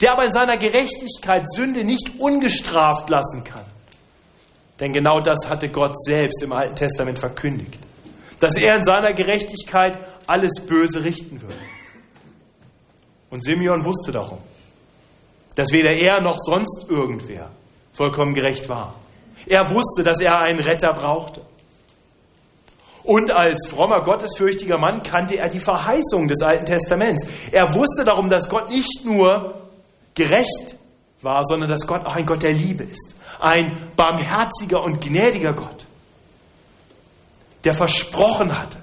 Der 0.00 0.12
aber 0.12 0.24
in 0.24 0.32
seiner 0.32 0.58
Gerechtigkeit 0.58 1.50
Sünde 1.50 1.84
nicht 1.84 2.18
ungestraft 2.18 3.08
lassen 3.08 3.44
kann. 3.44 3.64
Denn 4.80 4.92
genau 4.92 5.20
das 5.20 5.48
hatte 5.48 5.68
Gott 5.68 5.98
selbst 6.02 6.42
im 6.42 6.52
Alten 6.52 6.74
Testament 6.74 7.18
verkündigt. 7.18 7.78
Dass 8.38 8.56
er 8.56 8.76
in 8.76 8.84
seiner 8.84 9.12
Gerechtigkeit 9.12 9.98
alles 10.26 10.60
Böse 10.66 11.02
richten 11.02 11.40
würde. 11.40 11.58
Und 13.30 13.44
Simeon 13.44 13.84
wusste 13.84 14.12
darum, 14.12 14.38
dass 15.54 15.72
weder 15.72 15.92
er 15.92 16.20
noch 16.20 16.38
sonst 16.38 16.86
irgendwer 16.88 17.50
vollkommen 17.92 18.34
gerecht 18.34 18.68
war. 18.68 18.94
Er 19.46 19.62
wusste, 19.70 20.02
dass 20.02 20.20
er 20.20 20.38
einen 20.38 20.60
Retter 20.60 20.92
brauchte. 20.92 21.42
Und 23.02 23.30
als 23.30 23.68
frommer, 23.68 24.02
gottesfürchtiger 24.02 24.78
Mann 24.78 25.02
kannte 25.02 25.38
er 25.38 25.48
die 25.48 25.60
Verheißung 25.60 26.26
des 26.26 26.42
Alten 26.42 26.64
Testaments. 26.64 27.26
Er 27.52 27.72
wusste 27.74 28.04
darum, 28.04 28.28
dass 28.28 28.48
Gott 28.48 28.68
nicht 28.68 29.04
nur 29.04 29.68
gerecht 30.14 30.76
war, 31.22 31.44
sondern 31.44 31.68
dass 31.70 31.86
Gott 31.86 32.04
auch 32.04 32.16
ein 32.16 32.26
Gott 32.26 32.42
der 32.42 32.52
Liebe 32.52 32.84
ist 32.84 33.16
ein 33.40 33.92
barmherziger 33.96 34.82
und 34.82 35.00
gnädiger 35.00 35.52
Gott, 35.52 35.86
der 37.66 37.74
versprochen 37.74 38.56
hatte, 38.56 38.78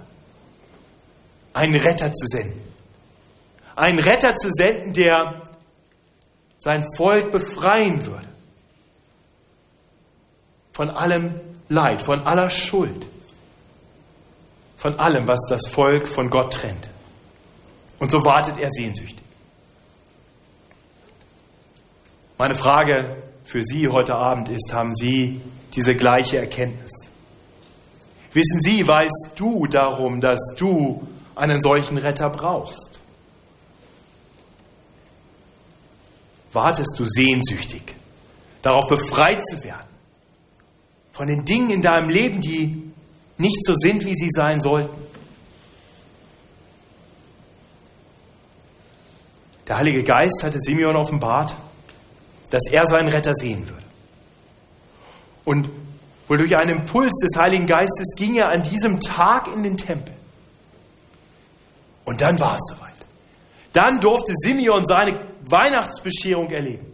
einen 1.54 1.76
Retter 1.76 2.12
zu 2.12 2.28
senden. 2.28 2.62
Einen 3.78 3.98
Retter 3.98 4.36
zu 4.36 4.50
senden, 4.52 4.92
der 4.92 5.48
sein 6.58 6.86
Volk 6.98 7.32
befreien 7.32 8.06
würde. 8.06 8.28
Von 10.74 10.90
allem 10.90 11.40
Leid, 11.70 12.02
von 12.02 12.28
aller 12.28 12.50
Schuld, 12.50 13.08
von 14.76 15.00
allem, 15.00 15.30
was 15.30 15.40
das 15.48 15.66
Volk 15.68 16.06
von 16.06 16.30
Gott 16.30 16.52
trennt. 16.52 16.90
Und 18.00 18.12
so 18.12 18.18
wartet 18.18 18.58
er 18.58 18.70
sehnsüchtig. 18.70 19.24
Meine 22.38 22.54
Frage 22.54 23.24
für 23.46 23.64
Sie 23.64 23.88
heute 23.88 24.14
Abend 24.14 24.50
ist, 24.50 24.74
haben 24.74 24.94
Sie 24.94 25.40
diese 25.74 25.96
gleiche 25.96 26.40
Erkenntnis? 26.40 27.13
Wissen 28.34 28.62
Sie, 28.62 28.86
weißt 28.86 29.34
du 29.36 29.68
darum, 29.68 30.20
dass 30.20 30.40
du 30.58 31.08
einen 31.36 31.62
solchen 31.62 31.98
Retter 31.98 32.30
brauchst? 32.30 33.00
Wartest 36.52 36.96
du 36.98 37.06
sehnsüchtig 37.06 37.96
darauf, 38.62 38.88
befreit 38.88 39.44
zu 39.46 39.64
werden 39.64 39.88
von 41.12 41.28
den 41.28 41.46
Dingen 41.46 41.72
in 41.72 41.82
deinem 41.82 42.10
Leben, 42.10 42.42
die 42.42 42.92
nicht 43.38 43.66
so 43.66 43.76
sind, 43.76 44.06
wie 44.06 44.16
sie 44.16 44.30
sein 44.32 44.60
sollten? 44.60 45.02
Der 49.68 49.78
Heilige 49.78 50.04
Geist 50.04 50.44
hatte 50.44 50.60
Simeon 50.60 50.96
offenbart, 50.96 51.56
dass 52.50 52.64
er 52.72 52.86
seinen 52.86 53.10
Retter 53.10 53.34
sehen 53.34 53.68
würde. 53.68 53.86
Und 55.46 55.70
wohl 56.28 56.38
durch 56.38 56.56
einen 56.56 56.80
Impuls 56.80 57.14
des 57.22 57.40
Heiligen 57.40 57.66
Geistes 57.66 58.16
ging 58.16 58.36
er 58.36 58.50
an 58.50 58.64
diesem 58.64 59.00
Tag 59.00 59.48
in 59.48 59.64
den 59.64 59.78
Tempel. 59.78 60.14
Und 62.06 62.22
dann 62.22 62.40
war 62.40 62.56
es 62.56 62.62
soweit. 62.74 62.94
Dann 63.74 64.00
durfte 64.00 64.34
Simeon 64.36 64.86
seine 64.86 65.28
Weihnachtsbescherung 65.46 66.50
erleben. 66.52 66.94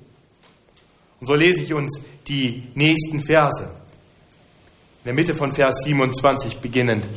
Und 1.20 1.28
so 1.28 1.36
lese 1.36 1.64
ich 1.64 1.74
uns 1.74 2.02
die 2.28 2.72
nächsten 2.76 3.20
Verse. 3.20 3.64
In 3.64 5.06
der 5.06 5.14
Mitte 5.14 5.34
von 5.34 5.52
Vers 5.52 5.84
27 5.84 6.58
beginnend. 6.60 7.08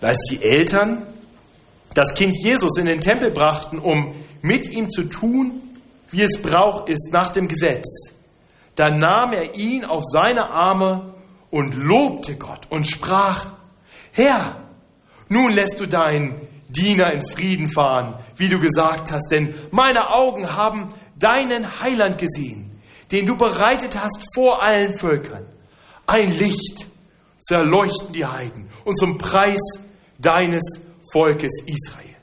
Als 0.00 0.22
die 0.30 0.42
Eltern 0.42 1.06
das 1.94 2.14
Kind 2.14 2.36
Jesus 2.36 2.78
in 2.78 2.86
den 2.86 3.00
Tempel 3.00 3.30
brachten, 3.30 3.78
um 3.78 4.14
mit 4.42 4.68
ihm 4.72 4.88
zu 4.88 5.04
tun, 5.04 5.62
wie 6.10 6.22
es 6.22 6.40
Brauch 6.40 6.86
ist 6.86 7.10
nach 7.12 7.30
dem 7.30 7.48
Gesetz. 7.48 8.12
Da 8.78 8.90
nahm 8.90 9.32
er 9.32 9.56
ihn 9.56 9.84
auf 9.84 10.04
seine 10.04 10.50
Arme 10.50 11.12
und 11.50 11.74
lobte 11.74 12.36
Gott 12.36 12.70
und 12.70 12.86
sprach, 12.86 13.54
Herr, 14.12 14.68
nun 15.28 15.52
lässt 15.52 15.80
du 15.80 15.86
deinen 15.86 16.46
Diener 16.68 17.12
in 17.12 17.26
Frieden 17.26 17.72
fahren, 17.72 18.22
wie 18.36 18.48
du 18.48 18.60
gesagt 18.60 19.10
hast, 19.10 19.32
denn 19.32 19.52
meine 19.72 20.10
Augen 20.10 20.54
haben 20.54 20.94
deinen 21.16 21.80
Heiland 21.80 22.18
gesehen, 22.18 22.80
den 23.10 23.26
du 23.26 23.36
bereitet 23.36 24.00
hast 24.00 24.24
vor 24.32 24.62
allen 24.62 24.96
Völkern. 24.96 25.46
Ein 26.06 26.30
Licht 26.30 26.86
zu 27.40 27.54
erleuchten 27.54 28.12
die 28.12 28.26
Heiden 28.26 28.70
und 28.84 28.96
zum 28.96 29.18
Preis 29.18 29.58
deines 30.20 30.62
Volkes 31.12 31.64
Israel. 31.66 32.14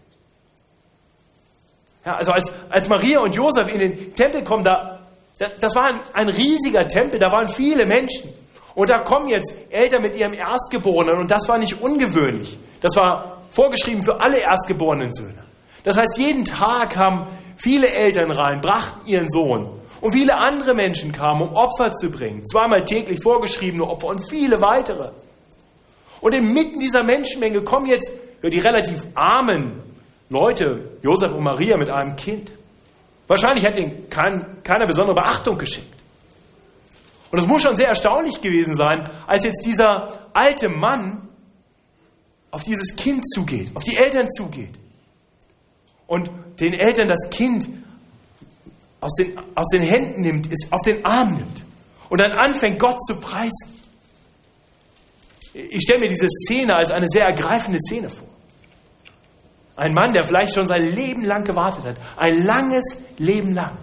Ja, 2.05 2.13
also 2.13 2.31
als, 2.31 2.53
als 2.69 2.87
Maria 2.87 3.19
und 3.19 3.35
Josef 3.35 3.67
in 3.67 3.79
den 3.79 4.15
Tempel 4.15 4.41
kommen, 4.45 4.63
da 4.63 4.94
Das 5.37 5.75
war 5.75 5.85
ein, 5.85 5.99
ein 6.13 6.29
riesiger 6.29 6.87
Tempel, 6.87 7.19
da 7.19 7.31
waren 7.31 7.47
viele 7.49 7.85
Menschen. 7.85 8.33
Und 8.73 8.89
da 8.89 9.03
kommen 9.03 9.29
jetzt 9.29 9.53
Eltern 9.69 10.01
mit 10.01 10.15
ihrem 10.17 10.33
Erstgeborenen 10.33 11.17
und 11.19 11.31
das 11.31 11.47
war 11.47 11.57
nicht 11.57 11.81
ungewöhnlich. 11.81 12.57
Das 12.81 12.95
war 12.97 13.43
vorgeschrieben 13.49 14.03
für 14.03 14.19
alle 14.19 14.39
erstgeborenen 14.39 15.11
Söhne. 15.13 15.43
Das 15.83 15.97
heißt, 15.97 16.17
jeden 16.17 16.43
Tag 16.43 16.95
haben 16.97 17.27
viele 17.55 17.87
Eltern 17.87 18.31
rein, 18.31 18.59
brachten 18.59 19.07
ihren 19.07 19.29
Sohn. 19.29 19.79
Und 20.01 20.11
viele 20.11 20.35
andere 20.35 20.73
Menschen 20.73 21.13
kamen, 21.13 21.41
um 21.41 21.55
Opfer 21.55 21.93
zu 21.93 22.09
bringen. 22.09 22.43
Zweimal 22.45 22.83
täglich 22.83 23.21
vorgeschriebene 23.23 23.83
Opfer 23.83 24.07
und 24.07 24.29
viele 24.29 24.61
weitere. 24.61 25.11
Und 26.21 26.33
inmitten 26.33 26.79
dieser 26.79 27.03
Menschenmenge 27.03 27.63
kommen 27.63 27.85
jetzt 27.85 28.11
die 28.43 28.59
relativ 28.59 29.01
armen 29.15 29.81
Leute, 30.29 30.97
Josef 31.01 31.31
und 31.33 31.43
Maria 31.43 31.77
mit 31.77 31.89
einem 31.89 32.15
Kind. 32.15 32.51
Wahrscheinlich 33.27 33.65
hat 33.65 33.77
ihnen 33.77 34.09
kein, 34.09 34.61
keiner 34.63 34.85
besondere 34.85 35.15
Beachtung 35.15 35.57
geschenkt. 35.57 35.95
Und 37.31 37.39
es 37.39 37.47
muss 37.47 37.63
schon 37.63 37.75
sehr 37.75 37.87
erstaunlich 37.87 38.39
gewesen 38.39 38.75
sein, 38.75 39.09
als 39.27 39.45
jetzt 39.45 39.65
dieser 39.65 40.29
alte 40.33 40.69
Mann 40.69 41.27
auf 42.51 42.63
dieses 42.63 42.95
Kind 42.95 43.27
zugeht, 43.27 43.71
auf 43.75 43.83
die 43.83 43.97
Eltern 43.97 44.31
zugeht 44.31 44.79
und 46.07 46.29
den 46.59 46.73
Eltern 46.73 47.07
das 47.07 47.29
Kind 47.29 47.67
aus 49.01 49.13
den, 49.13 49.37
aus 49.55 49.67
den 49.67 49.81
Händen 49.81 50.21
nimmt, 50.21 50.51
es 50.51 50.71
auf 50.71 50.81
den 50.83 51.05
Arm 51.05 51.35
nimmt 51.35 51.65
und 52.09 52.21
dann 52.21 52.31
anfängt, 52.31 52.79
Gott 52.79 53.03
zu 53.03 53.19
preisen. 53.19 53.73
Ich 55.53 55.81
stelle 55.81 56.01
mir 56.01 56.07
diese 56.07 56.27
Szene 56.29 56.75
als 56.75 56.91
eine 56.91 57.07
sehr 57.07 57.25
ergreifende 57.25 57.79
Szene 57.79 58.09
vor. 58.09 58.27
Ein 59.75 59.93
Mann, 59.93 60.13
der 60.13 60.23
vielleicht 60.23 60.53
schon 60.53 60.67
sein 60.67 60.93
Leben 60.95 61.23
lang 61.23 61.43
gewartet 61.43 61.85
hat, 61.85 61.97
ein 62.17 62.45
langes 62.45 62.97
Leben 63.17 63.53
lang. 63.53 63.77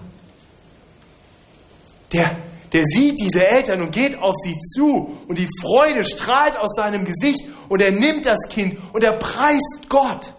Der, 2.13 2.39
der 2.73 2.83
sieht 2.85 3.21
diese 3.21 3.47
Eltern 3.47 3.83
und 3.83 3.93
geht 3.93 4.17
auf 4.19 4.35
sie 4.37 4.57
zu 4.59 5.19
und 5.29 5.39
die 5.39 5.49
Freude 5.61 6.05
strahlt 6.05 6.57
aus 6.57 6.75
seinem 6.75 7.05
Gesicht 7.05 7.45
und 7.69 7.83
er 7.83 7.93
nimmt 7.93 8.25
das 8.25 8.39
Kind 8.49 8.79
und 8.93 9.05
er 9.05 9.19
preist 9.19 9.89
Gott 9.89 10.33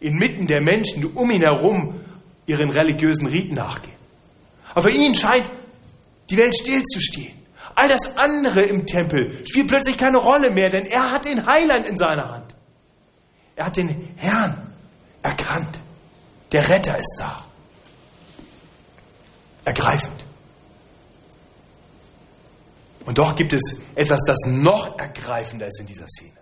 inmitten 0.00 0.46
der 0.46 0.62
Menschen, 0.62 1.02
die 1.02 1.08
um 1.08 1.30
ihn 1.30 1.42
herum 1.42 2.00
ihren 2.46 2.70
religiösen 2.70 3.26
Riten 3.26 3.54
nachgehen. 3.54 3.96
Aber 4.72 4.82
für 4.82 4.90
ihn 4.90 5.14
scheint 5.14 5.50
die 6.30 6.36
Welt 6.36 6.54
stillzustehen. 6.54 7.32
All 7.74 7.88
das 7.88 8.06
andere 8.16 8.62
im 8.62 8.86
Tempel 8.86 9.44
spielt 9.46 9.68
plötzlich 9.68 9.96
keine 9.96 10.18
Rolle 10.18 10.50
mehr, 10.50 10.68
denn 10.68 10.86
er 10.86 11.10
hat 11.12 11.24
den 11.24 11.46
Heiland 11.46 11.88
in 11.88 11.96
seiner 11.96 12.30
Hand. 12.30 12.55
Er 13.56 13.66
hat 13.66 13.76
den 13.76 14.14
Herrn 14.16 14.72
erkannt. 15.22 15.80
Der 16.52 16.68
Retter 16.68 16.96
ist 16.96 17.16
da. 17.18 17.44
Ergreifend. 19.64 20.24
Und 23.06 23.18
doch 23.18 23.34
gibt 23.34 23.52
es 23.52 23.82
etwas, 23.94 24.20
das 24.26 24.38
noch 24.46 24.98
ergreifender 24.98 25.66
ist 25.66 25.80
in 25.80 25.86
dieser 25.86 26.06
Szene. 26.06 26.36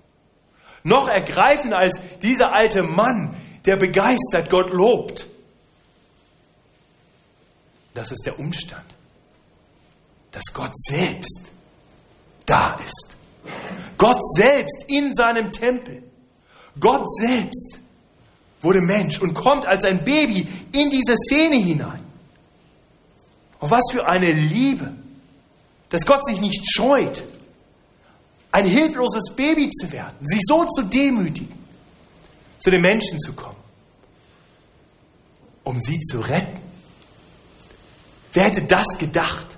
Noch 0.82 1.08
ergreifender 1.08 1.78
als 1.78 1.98
dieser 2.20 2.52
alte 2.52 2.82
Mann, 2.82 3.40
der 3.64 3.76
begeistert 3.76 4.50
Gott 4.50 4.70
lobt. 4.70 5.26
Das 7.94 8.10
ist 8.10 8.26
der 8.26 8.38
Umstand, 8.38 8.94
dass 10.32 10.44
Gott 10.52 10.76
selbst 10.76 11.52
da 12.44 12.78
ist. 12.84 13.16
Gott 13.96 14.20
selbst 14.36 14.84
in 14.88 15.14
seinem 15.14 15.50
Tempel. 15.50 16.02
Gott 16.78 17.04
selbst 17.10 17.78
wurde 18.60 18.80
Mensch 18.80 19.20
und 19.20 19.34
kommt 19.34 19.66
als 19.66 19.84
ein 19.84 20.04
Baby 20.04 20.48
in 20.72 20.90
diese 20.90 21.16
Szene 21.16 21.56
hinein. 21.56 22.04
Und 23.60 23.70
was 23.70 23.84
für 23.90 24.06
eine 24.06 24.32
Liebe, 24.32 24.94
dass 25.90 26.04
Gott 26.04 26.24
sich 26.26 26.40
nicht 26.40 26.64
scheut, 26.68 27.24
ein 28.50 28.66
hilfloses 28.66 29.34
Baby 29.34 29.70
zu 29.70 29.90
werden, 29.92 30.26
sich 30.26 30.40
so 30.46 30.64
zu 30.64 30.82
demütigen, 30.82 31.54
zu 32.58 32.70
den 32.70 32.82
Menschen 32.82 33.18
zu 33.20 33.32
kommen, 33.32 33.58
um 35.64 35.80
sie 35.80 36.00
zu 36.00 36.20
retten. 36.20 36.60
Wer 38.32 38.44
hätte 38.44 38.62
das 38.62 38.86
gedacht? 38.98 39.56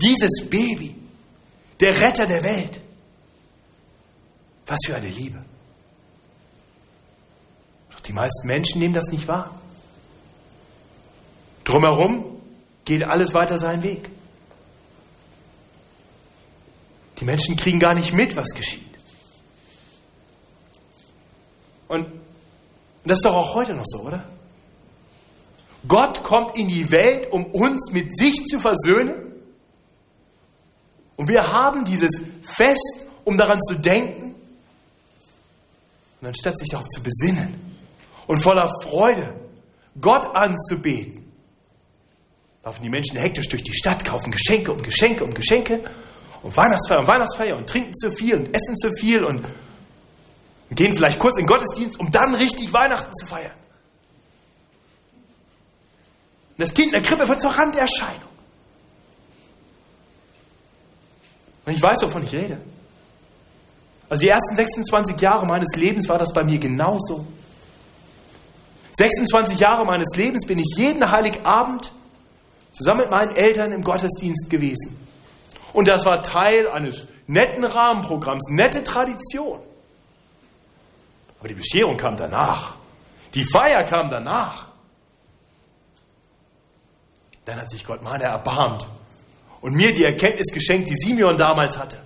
Dieses 0.00 0.48
Baby, 0.48 0.94
der 1.78 2.00
Retter 2.00 2.26
der 2.26 2.42
Welt. 2.42 2.80
Was 4.66 4.78
für 4.86 4.96
eine 4.96 5.08
Liebe. 5.08 5.44
Doch 8.00 8.06
die 8.06 8.12
meisten 8.14 8.46
Menschen 8.46 8.80
nehmen 8.80 8.94
das 8.94 9.10
nicht 9.10 9.28
wahr. 9.28 9.60
Drumherum 11.64 12.40
geht 12.86 13.04
alles 13.04 13.34
weiter 13.34 13.58
seinen 13.58 13.82
Weg. 13.82 14.10
Die 17.18 17.24
Menschen 17.26 17.56
kriegen 17.56 17.78
gar 17.78 17.94
nicht 17.94 18.14
mit, 18.14 18.36
was 18.36 18.48
geschieht. 18.54 18.88
Und 21.88 22.06
das 23.04 23.18
ist 23.18 23.24
doch 23.24 23.36
auch 23.36 23.54
heute 23.54 23.74
noch 23.74 23.84
so, 23.84 24.00
oder? 24.00 24.24
Gott 25.86 26.22
kommt 26.24 26.56
in 26.56 26.68
die 26.68 26.90
Welt, 26.90 27.30
um 27.30 27.44
uns 27.46 27.90
mit 27.92 28.16
sich 28.16 28.46
zu 28.46 28.58
versöhnen. 28.58 29.34
Und 31.16 31.28
wir 31.28 31.46
haben 31.46 31.84
dieses 31.84 32.10
Fest, 32.42 33.06
um 33.24 33.36
daran 33.36 33.60
zu 33.60 33.74
denken. 33.74 34.34
Und 36.20 36.26
anstatt 36.26 36.56
sich 36.58 36.68
darauf 36.68 36.88
zu 36.88 37.02
besinnen 37.02 37.69
und 38.30 38.40
voller 38.40 38.72
Freude 38.80 39.34
Gott 40.00 40.24
anzubeten, 40.24 41.32
laufen 42.62 42.80
die 42.80 42.88
Menschen 42.88 43.16
hektisch 43.16 43.48
durch 43.48 43.64
die 43.64 43.74
Stadt, 43.74 44.04
kaufen 44.04 44.30
Geschenke 44.30 44.70
um 44.70 44.80
Geschenke 44.80 45.24
um 45.24 45.30
Geschenke 45.30 45.82
und 46.40 46.56
Weihnachtsfeier 46.56 47.00
und 47.00 47.08
Weihnachtsfeier 47.08 47.56
und 47.56 47.68
trinken 47.68 47.92
zu 47.92 48.12
viel 48.12 48.36
und 48.36 48.54
essen 48.54 48.76
zu 48.76 48.92
viel 48.92 49.24
und 49.24 49.44
gehen 50.70 50.94
vielleicht 50.96 51.18
kurz 51.18 51.38
in 51.38 51.44
den 51.44 51.48
Gottesdienst, 51.48 51.98
um 51.98 52.08
dann 52.12 52.36
richtig 52.36 52.72
Weihnachten 52.72 53.12
zu 53.12 53.26
feiern. 53.26 53.56
Und 56.50 56.60
das 56.60 56.72
Kind 56.72 56.94
in 56.94 57.02
der 57.02 57.02
Krippe 57.02 57.28
wird 57.28 57.42
zur 57.42 57.50
Randerscheinung. 57.50 58.30
Und 61.66 61.72
ich 61.72 61.82
weiß, 61.82 62.00
wovon 62.04 62.22
ich 62.22 62.32
rede. 62.32 62.60
Also 64.08 64.20
die 64.22 64.28
ersten 64.28 64.54
26 64.54 65.20
Jahre 65.20 65.46
meines 65.46 65.74
Lebens 65.74 66.08
war 66.08 66.18
das 66.18 66.32
bei 66.32 66.44
mir 66.44 66.60
genauso. 66.60 67.26
26 68.92 69.60
Jahre 69.60 69.84
meines 69.84 70.16
Lebens 70.16 70.46
bin 70.46 70.58
ich 70.58 70.74
jeden 70.76 71.10
Heiligabend 71.10 71.92
zusammen 72.72 73.00
mit 73.00 73.10
meinen 73.10 73.34
Eltern 73.34 73.72
im 73.72 73.82
Gottesdienst 73.82 74.50
gewesen. 74.50 74.96
Und 75.72 75.88
das 75.88 76.04
war 76.06 76.22
Teil 76.22 76.68
eines 76.68 77.06
netten 77.26 77.64
Rahmenprogramms, 77.64 78.48
nette 78.50 78.82
Tradition. 78.82 79.60
Aber 81.38 81.48
die 81.48 81.54
Bescherung 81.54 81.96
kam 81.96 82.16
danach. 82.16 82.76
Die 83.34 83.44
Feier 83.44 83.84
kam 83.84 84.08
danach. 84.10 84.66
Dann 87.44 87.60
hat 87.60 87.70
sich 87.70 87.84
Gott 87.84 88.02
meiner 88.02 88.24
erbarmt 88.24 88.86
und 89.60 89.74
mir 89.74 89.92
die 89.92 90.04
Erkenntnis 90.04 90.52
geschenkt, 90.52 90.88
die 90.88 90.96
Simeon 90.96 91.36
damals 91.36 91.78
hatte. 91.78 91.98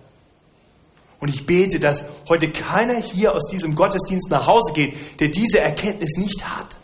Und 1.24 1.30
ich 1.30 1.46
bete, 1.46 1.80
dass 1.80 2.04
heute 2.28 2.52
keiner 2.52 3.00
hier 3.00 3.32
aus 3.32 3.46
diesem 3.46 3.74
Gottesdienst 3.74 4.30
nach 4.30 4.46
Hause 4.46 4.74
geht, 4.74 5.20
der 5.20 5.28
diese 5.28 5.58
Erkenntnis 5.58 6.18
nicht 6.18 6.44
hat. 6.44 6.76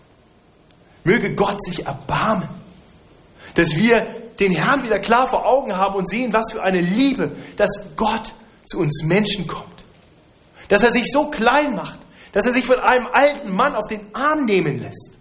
Möge 1.04 1.34
Gott 1.34 1.62
sich 1.62 1.84
erbarmen, 1.84 2.48
dass 3.54 3.76
wir 3.76 4.06
den 4.40 4.52
Herrn 4.52 4.82
wieder 4.82 4.98
klar 4.98 5.26
vor 5.26 5.44
Augen 5.44 5.76
haben 5.76 5.94
und 5.94 6.08
sehen, 6.08 6.32
was 6.32 6.52
für 6.52 6.62
eine 6.62 6.80
Liebe, 6.80 7.36
dass 7.58 7.94
Gott 7.96 8.32
zu 8.64 8.78
uns 8.78 9.02
Menschen 9.04 9.46
kommt. 9.46 9.84
Dass 10.68 10.84
er 10.84 10.90
sich 10.90 11.12
so 11.12 11.28
klein 11.28 11.74
macht, 11.74 12.00
dass 12.32 12.46
er 12.46 12.54
sich 12.54 12.64
von 12.64 12.78
einem 12.78 13.08
alten 13.12 13.54
Mann 13.54 13.74
auf 13.74 13.88
den 13.88 14.14
Arm 14.14 14.46
nehmen 14.46 14.78
lässt. 14.78 15.18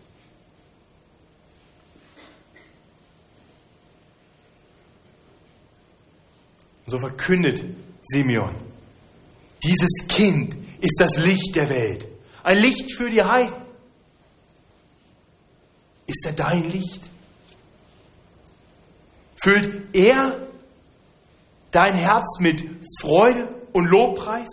Und 6.86 6.92
so 6.92 7.00
verkündet 7.00 7.66
Simeon, 8.02 8.69
dieses 9.64 10.08
Kind 10.08 10.56
ist 10.82 10.96
das 11.00 11.18
Licht 11.18 11.56
der 11.56 11.70
Welt, 11.70 12.08
ein 12.44 12.58
Licht 12.58 12.96
für 12.96 13.10
die 13.10 13.24
Heiden. 13.24 13.56
Ist 16.08 16.26
er 16.26 16.34
dein 16.34 16.64
Licht? 16.70 17.08
Füllt 19.42 19.96
er 19.96 20.48
dein 21.72 21.96
Herz 21.96 22.40
mit 22.40 22.64
Freude 23.00 23.48
und 23.74 23.86
Lobpreis? 23.86 24.50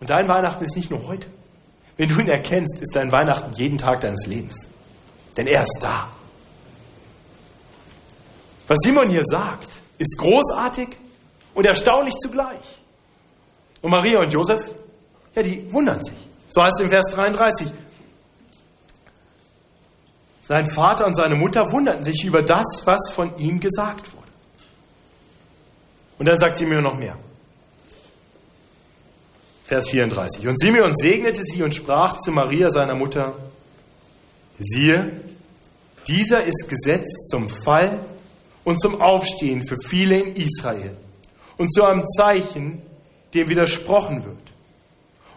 Und 0.00 0.10
dein 0.10 0.26
Weihnachten 0.28 0.64
ist 0.64 0.76
nicht 0.76 0.90
nur 0.90 1.06
heute. 1.06 1.28
Wenn 1.96 2.08
du 2.08 2.20
ihn 2.20 2.28
erkennst, 2.28 2.80
ist 2.80 2.94
dein 2.94 3.10
Weihnachten 3.12 3.52
jeden 3.54 3.76
Tag 3.76 4.00
deines 4.00 4.26
Lebens. 4.26 4.68
Denn 5.36 5.46
er 5.46 5.62
ist 5.62 5.78
da. 5.80 6.10
Was 8.68 8.78
Simon 8.82 9.08
hier 9.08 9.24
sagt, 9.24 9.80
ist 9.98 10.16
großartig 10.18 10.96
und 11.58 11.66
erstaunlich 11.66 12.14
zugleich. 12.18 12.62
Und 13.82 13.90
Maria 13.90 14.20
und 14.20 14.32
Josef, 14.32 14.62
ja, 15.34 15.42
die 15.42 15.66
wundern 15.72 16.04
sich. 16.04 16.14
So 16.50 16.62
heißt 16.62 16.74
es 16.76 16.80
im 16.82 16.88
Vers 16.88 17.06
33. 17.12 17.68
Sein 20.42 20.68
Vater 20.68 21.04
und 21.04 21.16
seine 21.16 21.34
Mutter 21.34 21.62
wunderten 21.72 22.04
sich 22.04 22.24
über 22.24 22.42
das, 22.42 22.84
was 22.84 23.10
von 23.10 23.36
ihm 23.38 23.58
gesagt 23.58 24.14
wurde. 24.14 24.28
Und 26.20 26.28
dann 26.28 26.38
sagt 26.38 26.58
Simeon 26.58 26.84
noch 26.84 26.96
mehr. 26.96 27.16
Vers 29.64 29.88
34. 29.88 30.46
Und 30.46 30.60
Simeon 30.60 30.94
segnete 30.94 31.42
sie 31.42 31.64
und 31.64 31.74
sprach 31.74 32.18
zu 32.18 32.30
Maria, 32.30 32.70
seiner 32.70 32.94
Mutter, 32.94 33.34
siehe, 34.60 35.22
dieser 36.06 36.44
ist 36.44 36.68
gesetzt 36.68 37.30
zum 37.30 37.48
Fall 37.48 38.06
und 38.62 38.80
zum 38.80 39.00
Aufstehen 39.00 39.66
für 39.66 39.76
viele 39.88 40.20
in 40.20 40.36
Israel 40.36 40.96
und 41.58 41.72
zu 41.72 41.84
einem 41.84 42.06
Zeichen, 42.06 42.82
dem 43.34 43.48
widersprochen 43.48 44.24
wird. 44.24 44.38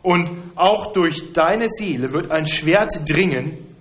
Und 0.02 0.32
auch 0.56 0.94
durch 0.94 1.34
deine 1.34 1.68
Seele 1.68 2.14
wird 2.14 2.32
ein 2.32 2.48
Schwert 2.48 2.92
dringen, 3.10 3.76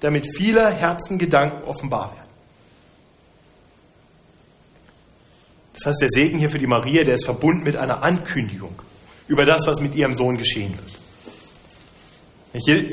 damit 0.00 0.28
viele 0.36 0.70
Herzen 0.70 1.18
Gedanken 1.18 1.64
offenbar 1.64 2.12
werden. 2.14 2.28
Das 5.74 5.86
heißt, 5.86 6.02
der 6.02 6.08
Segen 6.08 6.38
hier 6.38 6.48
für 6.48 6.58
die 6.58 6.66
Maria, 6.66 7.04
der 7.04 7.14
ist 7.14 7.24
verbunden 7.24 7.62
mit 7.62 7.76
einer 7.76 8.02
Ankündigung 8.02 8.82
über 9.28 9.44
das, 9.44 9.66
was 9.66 9.80
mit 9.80 9.94
ihrem 9.94 10.14
Sohn 10.14 10.36
geschehen 10.36 10.74
wird. 10.76 10.98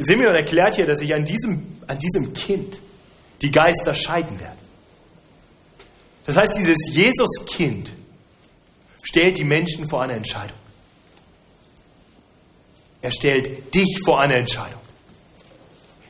Simeon 0.05 0.35
erklärt 0.35 0.75
hier, 0.75 0.85
dass 0.85 0.99
sich 0.99 1.13
an 1.13 1.25
diesem, 1.25 1.79
an 1.87 1.97
diesem 1.97 2.33
Kind 2.33 2.79
die 3.41 3.49
Geister 3.49 3.93
scheiden 3.93 4.39
werden. 4.39 4.59
Das 6.25 6.37
heißt, 6.37 6.57
dieses 6.57 6.77
Jesuskind 6.91 7.93
stellt 9.05 9.37
die 9.37 9.43
Menschen 9.43 9.87
vor 9.87 10.01
eine 10.01 10.13
Entscheidung. 10.13 10.57
Er 13.01 13.11
stellt 13.11 13.73
dich 13.73 14.01
vor 14.03 14.19
eine 14.19 14.33
Entscheidung. 14.33 14.81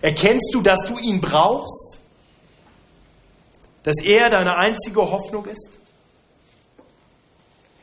Erkennst 0.02 0.54
du, 0.54 0.62
dass 0.62 0.80
du 0.88 0.98
ihn 0.98 1.20
brauchst? 1.20 2.00
Dass 3.84 4.02
er 4.02 4.30
deine 4.30 4.56
einzige 4.56 5.02
Hoffnung 5.02 5.46
ist? 5.46 5.78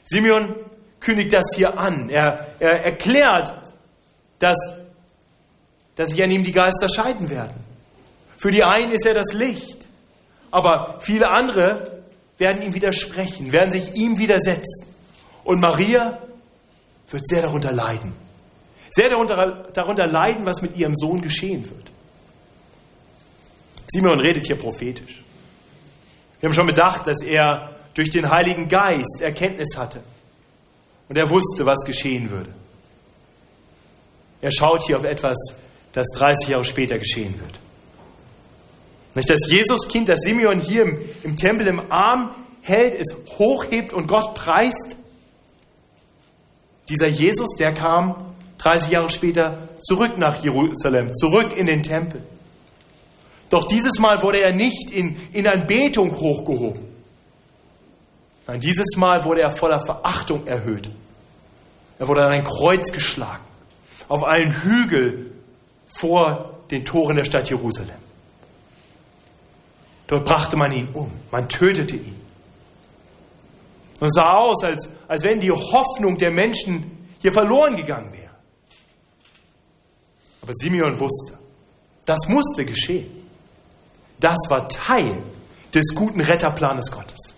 Simeon 0.05 0.57
kündigt 0.99 1.35
das 1.35 1.45
hier 1.55 1.79
an. 1.79 2.09
Er, 2.09 2.55
er 2.59 2.85
erklärt, 2.85 3.53
dass, 4.39 4.57
dass 5.95 6.11
sich 6.11 6.25
an 6.25 6.31
ihm 6.31 6.43
die 6.43 6.53
Geister 6.53 6.89
scheiden 6.89 7.29
werden. 7.29 7.63
Für 8.39 8.51
die 8.51 8.65
einen 8.65 8.93
ist 8.93 9.07
er 9.07 9.15
das 9.15 9.35
Licht, 9.35 9.87
aber 10.51 10.99
viele 11.01 11.31
andere 11.31 12.03
werden 12.39 12.63
ihm 12.63 12.75
widersprechen, 12.75 13.53
werden 13.53 13.71
sich 13.71 13.95
ihm 13.95 14.19
widersetzen. 14.19 14.92
Und 15.45 15.61
Maria 15.61 16.19
wird 17.11 17.27
sehr 17.27 17.43
darunter 17.43 17.73
leiden. 17.73 18.15
Sehr 18.91 19.09
darunter, 19.09 19.69
darunter 19.73 20.07
leiden, 20.07 20.45
was 20.45 20.63
mit 20.63 20.77
ihrem 20.77 20.95
Sohn 20.95 21.21
geschehen 21.21 21.69
wird. 21.69 21.91
Simeon 23.89 24.21
redet 24.21 24.47
hier 24.47 24.57
prophetisch. 24.57 25.23
Wir 26.41 26.49
haben 26.49 26.55
schon 26.55 26.67
bedacht, 26.67 27.07
dass 27.07 27.23
er 27.23 27.77
durch 27.95 28.11
den 28.11 28.31
Heiligen 28.31 28.69
Geist 28.69 29.21
Erkenntnis 29.21 29.77
hatte. 29.77 30.03
Und 31.09 31.17
er 31.17 31.29
wusste, 31.29 31.67
was 31.67 31.85
geschehen 31.85 32.31
würde. 32.31 32.51
Er 34.41 34.51
schaut 34.51 34.83
hier 34.83 34.97
auf 34.97 35.05
etwas, 35.05 35.39
das 35.93 36.07
30 36.17 36.49
Jahre 36.49 36.65
später 36.65 36.99
geschehen 36.99 37.39
wird. 37.39 37.61
Nicht 39.15 39.29
das 39.29 39.51
Jesuskind, 39.51 40.09
das 40.09 40.21
Simeon 40.21 40.59
hier 40.59 40.83
im, 40.83 40.99
im 41.23 41.37
Tempel 41.37 41.69
im 41.69 41.93
Arm 41.93 42.35
hält, 42.63 42.95
es 42.95 43.15
hochhebt 43.39 43.93
und 43.93 44.07
Gott 44.07 44.35
preist. 44.35 44.97
Dieser 46.93 47.09
Jesus, 47.09 47.57
der 47.59 47.73
kam 47.73 48.35
30 48.59 48.91
Jahre 48.91 49.09
später 49.09 49.71
zurück 49.81 50.19
nach 50.19 50.45
Jerusalem, 50.45 51.15
zurück 51.15 51.57
in 51.57 51.65
den 51.65 51.83
Tempel. 51.83 52.23
Doch 53.49 53.67
dieses 53.67 53.99
Mal 53.99 54.23
wurde 54.23 54.43
er 54.43 54.55
nicht 54.55 54.91
in, 54.91 55.17
in 55.33 55.47
Anbetung 55.47 56.15
hochgehoben. 56.15 56.83
Nein, 58.47 58.61
dieses 58.61 58.95
Mal 58.99 59.25
wurde 59.25 59.41
er 59.41 59.57
voller 59.57 59.81
Verachtung 59.87 60.47
erhöht. 60.47 60.91
Er 61.99 62.09
wurde 62.09 62.25
an 62.25 62.33
ein 62.33 62.45
Kreuz 62.45 62.93
geschlagen, 62.93 63.45
auf 64.09 64.23
einen 64.23 64.53
Hügel 64.63 65.33
vor 65.87 66.59
den 66.71 66.85
Toren 66.85 67.17
der 67.17 67.25
Stadt 67.25 67.49
Jerusalem. 67.49 67.97
Dort 70.09 70.27
brachte 70.27 70.59
man 70.59 70.73
ihn 70.73 70.89
um, 70.93 71.11
man 71.31 71.49
tötete 71.49 71.97
ihn. 71.97 72.22
Und 74.03 74.09
es 74.09 74.15
sah 74.15 74.33
aus, 74.33 74.65
als, 74.65 74.91
als 75.07 75.23
wenn 75.23 75.39
die 75.39 75.53
Hoffnung 75.53 76.17
der 76.17 76.33
Menschen 76.33 77.07
hier 77.21 77.33
verloren 77.33 77.77
gegangen 77.77 78.13
wäre. 78.13 78.33
Aber 80.43 80.53
Simeon 80.55 80.99
wusste, 80.99 81.39
das 82.05 82.27
musste 82.27 82.65
geschehen. 82.65 83.29
Das 84.19 84.39
war 84.49 84.69
Teil 84.69 85.23
des 85.73 85.95
guten 85.95 86.21
Retterplanes 86.21 86.91
Gottes. 86.91 87.37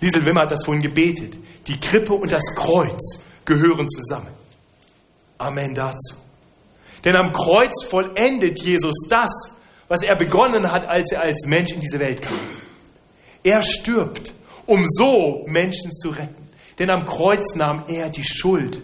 Liesel 0.00 0.24
Wimmer 0.24 0.42
hat 0.42 0.52
das 0.52 0.64
vorhin 0.64 0.84
gebetet. 0.84 1.36
Die 1.66 1.80
Krippe 1.80 2.14
und 2.14 2.30
das 2.30 2.54
Kreuz 2.54 3.20
gehören 3.44 3.88
zusammen. 3.88 4.32
Amen 5.36 5.74
dazu. 5.74 6.14
Denn 7.04 7.16
am 7.16 7.32
Kreuz 7.32 7.84
vollendet 7.90 8.62
Jesus 8.62 8.94
das, 9.08 9.30
was 9.88 10.04
er 10.04 10.14
begonnen 10.14 10.70
hat, 10.70 10.84
als 10.84 11.10
er 11.10 11.22
als 11.22 11.44
Mensch 11.44 11.72
in 11.72 11.80
diese 11.80 11.98
Welt 11.98 12.22
kam. 12.22 12.38
Er 13.42 13.62
stirbt, 13.62 14.37
um 14.68 14.84
so 14.86 15.44
Menschen 15.46 15.92
zu 15.92 16.10
retten. 16.10 16.46
Denn 16.78 16.90
am 16.90 17.06
Kreuz 17.06 17.54
nahm 17.56 17.84
er 17.88 18.10
die 18.10 18.22
Schuld, 18.22 18.80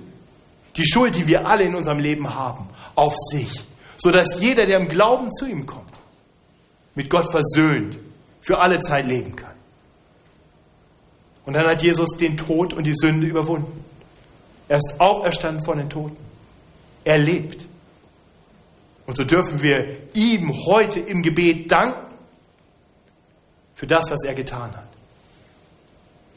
die 0.77 0.85
Schuld, 0.85 1.16
die 1.16 1.27
wir 1.27 1.47
alle 1.47 1.64
in 1.64 1.75
unserem 1.77 1.99
Leben 1.99 2.35
haben, 2.35 2.68
auf 2.97 3.14
sich, 3.31 3.53
sodass 3.99 4.40
jeder, 4.40 4.66
der 4.66 4.81
im 4.81 4.88
Glauben 4.88 5.31
zu 5.31 5.47
ihm 5.47 5.66
kommt, 5.66 5.92
mit 6.94 7.11
Gott 7.11 7.31
versöhnt, 7.31 7.99
für 8.40 8.59
alle 8.59 8.81
Zeit 8.81 9.07
leben 9.07 9.37
kann. 9.37 9.55
Und 11.44 11.55
dann 11.55 11.66
hat 11.66 11.83
Jesus 11.83 12.16
den 12.16 12.37
Tod 12.37 12.73
und 12.73 12.87
die 12.87 12.94
Sünde 12.94 13.27
überwunden. 13.27 13.85
Er 14.66 14.79
ist 14.79 14.97
auferstanden 14.99 15.62
von 15.64 15.77
den 15.77 15.90
Toten. 15.90 16.16
Er 17.05 17.18
lebt. 17.18 17.68
Und 19.07 19.18
so 19.18 19.25
dürfen 19.25 19.62
wir 19.62 20.14
ihm 20.14 20.51
heute 20.66 21.01
im 21.01 21.20
Gebet 21.20 21.70
danken 21.70 22.14
für 23.75 23.87
das, 23.87 24.11
was 24.11 24.25
er 24.25 24.35
getan 24.35 24.75
hat. 24.75 24.93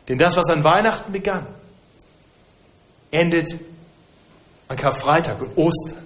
Denn 0.08 0.18
das, 0.18 0.38
was 0.38 0.50
an 0.50 0.64
Weihnachten 0.64 1.12
begann, 1.12 1.48
endet 3.12 3.58
an 4.68 4.78
Karfreitag 4.78 5.42
und 5.42 5.58
Ostern. 5.58 6.04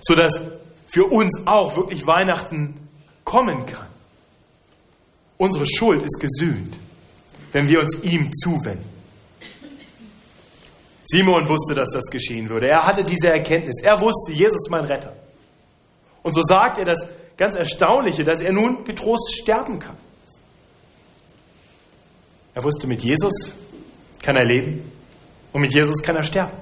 Sodass 0.00 0.40
für 0.86 1.04
uns 1.04 1.46
auch 1.46 1.76
wirklich 1.76 2.06
Weihnachten 2.06 2.88
kommen 3.24 3.66
kann. 3.66 3.88
Unsere 5.38 5.66
Schuld 5.66 6.02
ist 6.02 6.20
gesühnt, 6.20 6.76
wenn 7.52 7.68
wir 7.68 7.80
uns 7.80 8.00
ihm 8.02 8.32
zuwenden. 8.32 8.94
Simon 11.04 11.48
wusste, 11.48 11.74
dass 11.74 11.90
das 11.90 12.04
geschehen 12.06 12.48
würde. 12.48 12.68
Er 12.68 12.86
hatte 12.86 13.02
diese 13.02 13.28
Erkenntnis. 13.28 13.82
Er 13.82 14.00
wusste, 14.00 14.32
Jesus 14.32 14.62
ist 14.62 14.70
mein 14.70 14.84
Retter. 14.84 15.14
Und 16.22 16.34
so 16.34 16.40
sagt 16.42 16.78
er 16.78 16.86
das 16.86 17.06
ganz 17.36 17.56
Erstaunliche, 17.56 18.24
dass 18.24 18.40
er 18.40 18.52
nun 18.52 18.84
getrost 18.84 19.34
sterben 19.34 19.78
kann. 19.78 19.96
Er 22.54 22.62
wusste, 22.62 22.86
mit 22.86 23.02
Jesus 23.02 23.54
kann 24.22 24.36
er 24.36 24.44
leben 24.44 24.90
und 25.52 25.60
mit 25.60 25.74
Jesus 25.74 26.00
kann 26.02 26.16
er 26.16 26.22
sterben. 26.22 26.56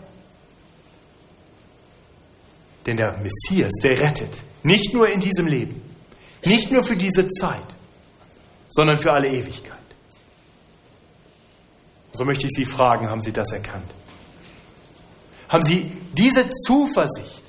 Denn 2.87 2.96
der 2.96 3.18
Messias, 3.18 3.72
der 3.83 4.00
rettet, 4.00 4.40
nicht 4.62 4.92
nur 4.92 5.09
in 5.09 5.20
diesem 5.20 5.46
Leben, 5.46 5.81
nicht 6.44 6.72
nur 6.72 6.83
für 6.83 6.96
diese 6.96 7.28
Zeit, 7.28 7.76
sondern 8.68 9.00
für 9.00 9.12
alle 9.12 9.28
Ewigkeit. 9.28 9.78
So 12.14 12.24
möchte 12.24 12.46
ich 12.46 12.52
Sie 12.52 12.64
fragen, 12.64 13.09
haben 13.09 13.20
Sie 13.20 13.33
das 13.33 13.52
erkannt? 13.52 13.90
Haben 15.48 15.62
Sie 15.62 15.92
diese 16.14 16.48
Zuversicht, 16.50 17.42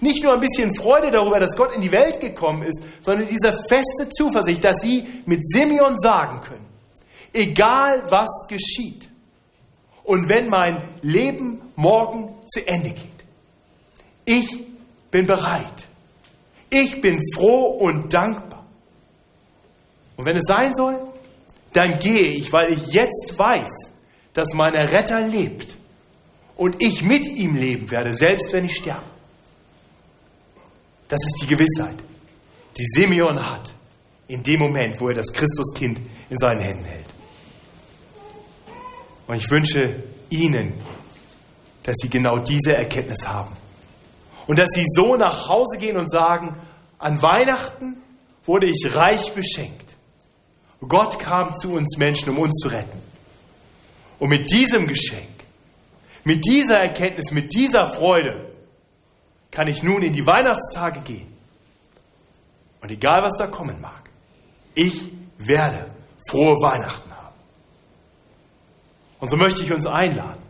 nicht 0.00 0.22
nur 0.22 0.34
ein 0.34 0.40
bisschen 0.40 0.74
Freude 0.74 1.10
darüber, 1.10 1.40
dass 1.40 1.56
Gott 1.56 1.72
in 1.74 1.80
die 1.80 1.90
Welt 1.90 2.20
gekommen 2.20 2.62
ist, 2.62 2.80
sondern 3.00 3.26
diese 3.26 3.50
feste 3.68 4.08
Zuversicht, 4.10 4.64
dass 4.64 4.76
Sie 4.82 5.22
mit 5.26 5.46
Simeon 5.46 5.98
sagen 5.98 6.40
können, 6.42 6.67
egal 7.32 8.02
was 8.10 8.46
geschieht 8.48 9.08
und 10.04 10.28
wenn 10.28 10.48
mein 10.48 10.98
Leben 11.02 11.60
morgen 11.76 12.34
zu 12.48 12.66
Ende 12.66 12.90
geht, 12.90 13.18
ich 14.24 14.58
bin 15.10 15.26
bereit, 15.26 15.88
ich 16.70 17.00
bin 17.00 17.20
froh 17.34 17.78
und 17.78 18.12
dankbar. 18.12 18.66
Und 20.16 20.26
wenn 20.26 20.36
es 20.36 20.44
sein 20.46 20.74
soll, 20.74 20.98
dann 21.72 21.98
gehe 21.98 22.32
ich, 22.32 22.52
weil 22.52 22.72
ich 22.72 22.86
jetzt 22.88 23.34
weiß, 23.38 23.92
dass 24.32 24.52
mein 24.54 24.74
Retter 24.74 25.26
lebt 25.26 25.76
und 26.56 26.82
ich 26.82 27.02
mit 27.02 27.26
ihm 27.26 27.56
leben 27.56 27.90
werde, 27.90 28.12
selbst 28.12 28.52
wenn 28.52 28.64
ich 28.64 28.76
sterbe. 28.76 29.04
Das 31.08 31.20
ist 31.24 31.42
die 31.42 31.46
Gewissheit, 31.46 32.02
die 32.76 32.84
Simeon 32.84 33.38
hat 33.38 33.72
in 34.26 34.42
dem 34.42 34.60
Moment, 34.60 35.00
wo 35.00 35.08
er 35.08 35.14
das 35.14 35.32
Christuskind 35.32 36.00
in 36.28 36.38
seinen 36.38 36.60
Händen 36.60 36.84
hält. 36.84 37.06
Und 39.28 39.36
ich 39.36 39.48
wünsche 39.50 40.02
Ihnen, 40.30 40.74
dass 41.84 41.94
Sie 42.02 42.08
genau 42.08 42.38
diese 42.38 42.74
Erkenntnis 42.74 43.28
haben. 43.28 43.54
Und 44.48 44.58
dass 44.58 44.70
sie 44.72 44.84
so 44.86 45.14
nach 45.14 45.48
Hause 45.48 45.78
gehen 45.78 45.96
und 45.96 46.10
sagen, 46.10 46.56
An 46.98 47.22
Weihnachten 47.22 48.02
wurde 48.44 48.66
ich 48.66 48.92
reich 48.92 49.32
beschenkt. 49.34 49.94
Gott 50.80 51.18
kam 51.18 51.54
zu 51.54 51.72
uns 51.74 51.98
Menschen, 51.98 52.30
um 52.30 52.38
uns 52.38 52.58
zu 52.62 52.68
retten. 52.68 53.00
Und 54.18 54.30
mit 54.30 54.50
diesem 54.50 54.86
Geschenk, 54.86 55.28
mit 56.24 56.46
dieser 56.46 56.78
Erkenntnis, 56.78 57.30
mit 57.30 57.54
dieser 57.54 57.86
Freude 57.94 58.52
kann 59.50 59.68
ich 59.68 59.82
nun 59.82 60.02
in 60.02 60.12
die 60.12 60.26
Weihnachtstage 60.26 61.00
gehen. 61.00 61.32
Und 62.80 62.90
egal 62.90 63.22
was 63.22 63.34
da 63.38 63.46
kommen 63.48 63.80
mag, 63.80 64.08
ich 64.74 65.12
werde 65.36 65.90
frohe 66.28 66.54
Weihnachten. 66.62 67.07
Und 69.20 69.30
so 69.30 69.36
möchte 69.36 69.62
ich 69.62 69.72
uns 69.72 69.86
einladen, 69.86 70.42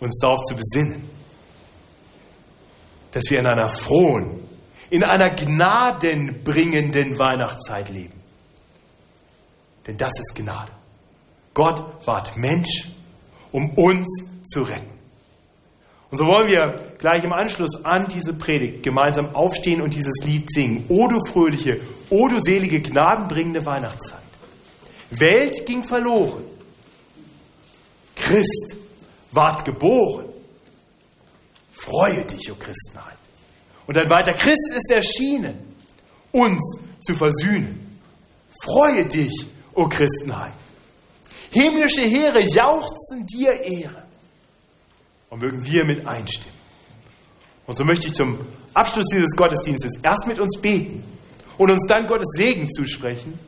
uns 0.00 0.18
darauf 0.20 0.40
zu 0.42 0.54
besinnen, 0.54 1.08
dass 3.12 3.24
wir 3.30 3.38
in 3.38 3.46
einer 3.46 3.68
frohen, 3.68 4.40
in 4.90 5.04
einer 5.04 5.34
gnadenbringenden 5.34 7.18
Weihnachtszeit 7.18 7.88
leben. 7.88 8.20
Denn 9.86 9.96
das 9.96 10.12
ist 10.18 10.34
Gnade. 10.34 10.72
Gott 11.54 12.06
ward 12.06 12.36
Mensch, 12.36 12.88
um 13.52 13.70
uns 13.70 14.24
zu 14.44 14.62
retten. 14.62 14.92
Und 16.10 16.18
so 16.18 16.26
wollen 16.26 16.48
wir 16.48 16.94
gleich 16.98 17.24
im 17.24 17.32
Anschluss 17.32 17.84
an 17.84 18.06
diese 18.08 18.34
Predigt 18.34 18.82
gemeinsam 18.82 19.34
aufstehen 19.34 19.80
und 19.80 19.94
dieses 19.94 20.24
Lied 20.24 20.52
singen. 20.52 20.84
O 20.88 21.08
du 21.08 21.18
fröhliche, 21.24 21.80
o 22.10 22.28
du 22.28 22.40
selige, 22.40 22.80
gnadenbringende 22.80 23.64
Weihnachtszeit. 23.64 24.20
Welt 25.10 25.66
ging 25.66 25.82
verloren. 25.82 26.44
Christ 28.24 28.76
ward 29.32 29.64
geboren. 29.64 30.26
Freue 31.72 32.24
dich, 32.24 32.50
o 32.50 32.54
Christenheit. 32.54 33.18
Und 33.86 33.96
dann 33.96 34.08
weiter, 34.08 34.32
Christ 34.32 34.72
ist 34.74 34.90
erschienen, 34.90 35.76
uns 36.32 36.78
zu 37.00 37.14
versöhnen. 37.14 38.00
Freue 38.62 39.04
dich, 39.04 39.46
o 39.74 39.86
Christenheit. 39.88 40.54
Himmlische 41.50 42.00
Heere 42.00 42.40
jauchzen 42.40 43.26
dir 43.26 43.52
Ehre. 43.60 44.04
Und 45.28 45.42
mögen 45.42 45.64
wir 45.64 45.84
mit 45.84 46.06
einstimmen. 46.06 46.56
Und 47.66 47.76
so 47.76 47.84
möchte 47.84 48.06
ich 48.06 48.14
zum 48.14 48.38
Abschluss 48.72 49.06
dieses 49.12 49.36
Gottesdienstes 49.36 49.98
erst 50.02 50.26
mit 50.26 50.38
uns 50.38 50.58
beten 50.58 51.04
und 51.58 51.70
uns 51.70 51.86
dann 51.86 52.06
Gottes 52.06 52.28
Segen 52.36 52.70
zusprechen. 52.70 53.38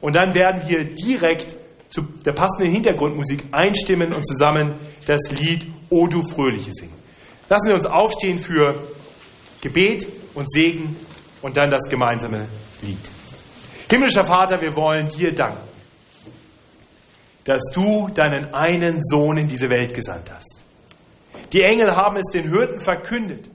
Und 0.00 0.14
dann 0.14 0.32
werden 0.34 0.68
wir 0.68 0.84
direkt 0.84 1.56
zu 1.90 2.02
der 2.24 2.32
passenden 2.32 2.72
Hintergrundmusik 2.72 3.44
einstimmen 3.52 4.14
und 4.14 4.26
zusammen 4.26 4.74
das 5.06 5.32
Lied 5.32 5.66
O 5.90 6.06
du 6.06 6.22
Fröhliche 6.22 6.72
singen. 6.72 6.94
Lassen 7.48 7.66
Sie 7.66 7.74
uns 7.74 7.84
aufstehen 7.84 8.38
für 8.38 8.80
Gebet 9.60 10.06
und 10.34 10.50
Segen 10.50 10.96
und 11.42 11.56
dann 11.56 11.68
das 11.68 11.88
gemeinsame 11.88 12.46
Lied. 12.82 13.10
Himmlischer 13.90 14.24
Vater, 14.24 14.60
wir 14.60 14.74
wollen 14.76 15.08
dir 15.08 15.34
danken, 15.34 15.68
dass 17.44 17.60
du 17.74 18.08
deinen 18.14 18.54
einen 18.54 19.02
Sohn 19.02 19.36
in 19.36 19.48
diese 19.48 19.68
Welt 19.68 19.92
gesandt 19.92 20.32
hast. 20.32 20.64
Die 21.52 21.62
Engel 21.62 21.96
haben 21.96 22.16
es 22.16 22.30
den 22.32 22.48
Hürden 22.48 22.80
verkündet 22.80 23.50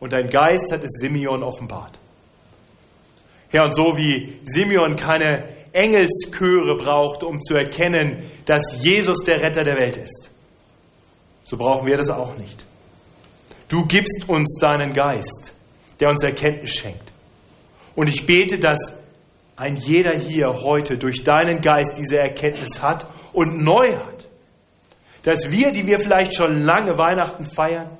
und 0.00 0.12
dein 0.12 0.28
Geist 0.28 0.72
hat 0.72 0.82
es 0.82 0.90
Simeon 1.00 1.44
offenbart. 1.44 2.00
Herr, 3.50 3.64
und 3.64 3.74
so 3.74 3.96
wie 3.96 4.40
Simeon 4.44 4.96
keine 4.96 5.57
Engelschöre 5.72 6.76
braucht, 6.76 7.22
um 7.22 7.40
zu 7.40 7.54
erkennen, 7.54 8.30
dass 8.44 8.82
Jesus 8.82 9.18
der 9.24 9.40
Retter 9.40 9.62
der 9.62 9.76
Welt 9.76 9.96
ist, 9.96 10.30
so 11.44 11.56
brauchen 11.56 11.86
wir 11.86 11.96
das 11.96 12.10
auch 12.10 12.36
nicht. 12.36 12.64
Du 13.68 13.86
gibst 13.86 14.28
uns 14.28 14.58
deinen 14.60 14.92
Geist, 14.92 15.54
der 16.00 16.08
uns 16.08 16.22
Erkenntnis 16.22 16.70
schenkt. 16.70 17.12
Und 17.94 18.08
ich 18.08 18.24
bete, 18.26 18.58
dass 18.58 18.98
ein 19.56 19.76
jeder 19.76 20.16
hier 20.16 20.62
heute 20.62 20.96
durch 20.96 21.24
deinen 21.24 21.60
Geist 21.60 21.98
diese 21.98 22.18
Erkenntnis 22.18 22.80
hat 22.80 23.08
und 23.32 23.62
neu 23.62 23.96
hat. 23.96 24.28
Dass 25.24 25.50
wir, 25.50 25.72
die 25.72 25.86
wir 25.86 25.98
vielleicht 25.98 26.34
schon 26.34 26.62
lange 26.62 26.96
Weihnachten 26.96 27.44
feiern 27.44 27.98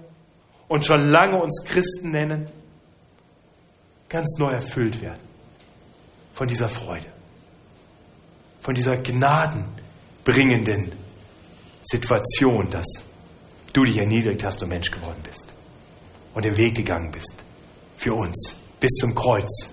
und 0.68 0.87
schon 0.87 1.11
lange 1.11 1.42
uns 1.42 1.64
Christen 1.64 2.11
nennen, 2.11 2.48
ganz 4.09 4.38
neu 4.38 4.52
erfüllt 4.52 5.02
werden 5.02 5.20
von 6.33 6.46
dieser 6.46 6.68
Freude, 6.68 7.07
von 8.68 8.74
dieser 8.74 8.96
gnadenbringenden 8.96 10.92
Situation, 11.85 12.68
dass 12.68 12.85
du 13.72 13.87
dich 13.87 13.96
erniedrigt 13.96 14.44
hast 14.44 14.62
und 14.62 14.68
Mensch 14.68 14.90
geworden 14.90 15.22
bist 15.22 15.54
und 16.35 16.44
den 16.44 16.54
Weg 16.59 16.74
gegangen 16.74 17.11
bist 17.11 17.33
für 17.96 18.12
uns 18.12 18.59
bis 18.78 18.90
zum 19.00 19.14
Kreuz 19.14 19.72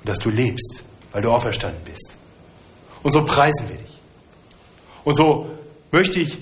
und 0.00 0.06
dass 0.06 0.18
du 0.18 0.28
lebst, 0.28 0.84
weil 1.12 1.22
du 1.22 1.30
auferstanden 1.30 1.82
bist. 1.82 2.14
Und 3.02 3.12
so 3.12 3.24
preisen 3.24 3.70
wir 3.70 3.78
dich. 3.78 4.02
Und 5.04 5.14
so 5.16 5.48
möchte 5.90 6.20
ich 6.20 6.38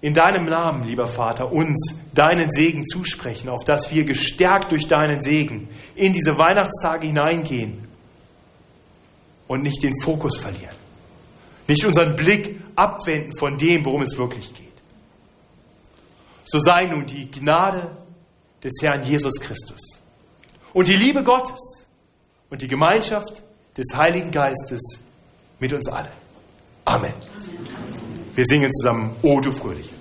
in 0.00 0.14
deinem 0.14 0.44
Namen, 0.44 0.84
lieber 0.84 1.08
Vater, 1.08 1.50
uns 1.50 1.98
deinen 2.14 2.52
Segen 2.52 2.86
zusprechen, 2.86 3.48
auf 3.48 3.64
dass 3.64 3.90
wir 3.90 4.04
gestärkt 4.04 4.70
durch 4.70 4.86
deinen 4.86 5.22
Segen 5.22 5.70
in 5.96 6.12
diese 6.12 6.38
Weihnachtstage 6.38 7.08
hineingehen 7.08 7.87
und 9.48 9.62
nicht 9.62 9.82
den 9.82 9.94
Fokus 10.02 10.36
verlieren, 10.36 10.76
nicht 11.66 11.84
unseren 11.84 12.14
Blick 12.14 12.60
abwenden 12.76 13.36
von 13.36 13.56
dem, 13.56 13.84
worum 13.84 14.02
es 14.02 14.16
wirklich 14.16 14.54
geht. 14.54 14.68
So 16.44 16.58
sei 16.60 16.86
nun 16.86 17.04
die 17.06 17.30
Gnade 17.30 17.96
des 18.62 18.74
Herrn 18.80 19.02
Jesus 19.02 19.34
Christus 19.40 19.80
und 20.72 20.88
die 20.88 20.96
Liebe 20.96 21.22
Gottes 21.22 21.88
und 22.50 22.62
die 22.62 22.68
Gemeinschaft 22.68 23.42
des 23.76 23.86
Heiligen 23.94 24.30
Geistes 24.30 25.02
mit 25.58 25.72
uns 25.72 25.88
allen. 25.88 26.12
Amen. 26.84 27.14
Wir 28.34 28.44
singen 28.46 28.70
zusammen, 28.72 29.14
O 29.22 29.40
du 29.40 29.50
Fröhliche. 29.50 29.97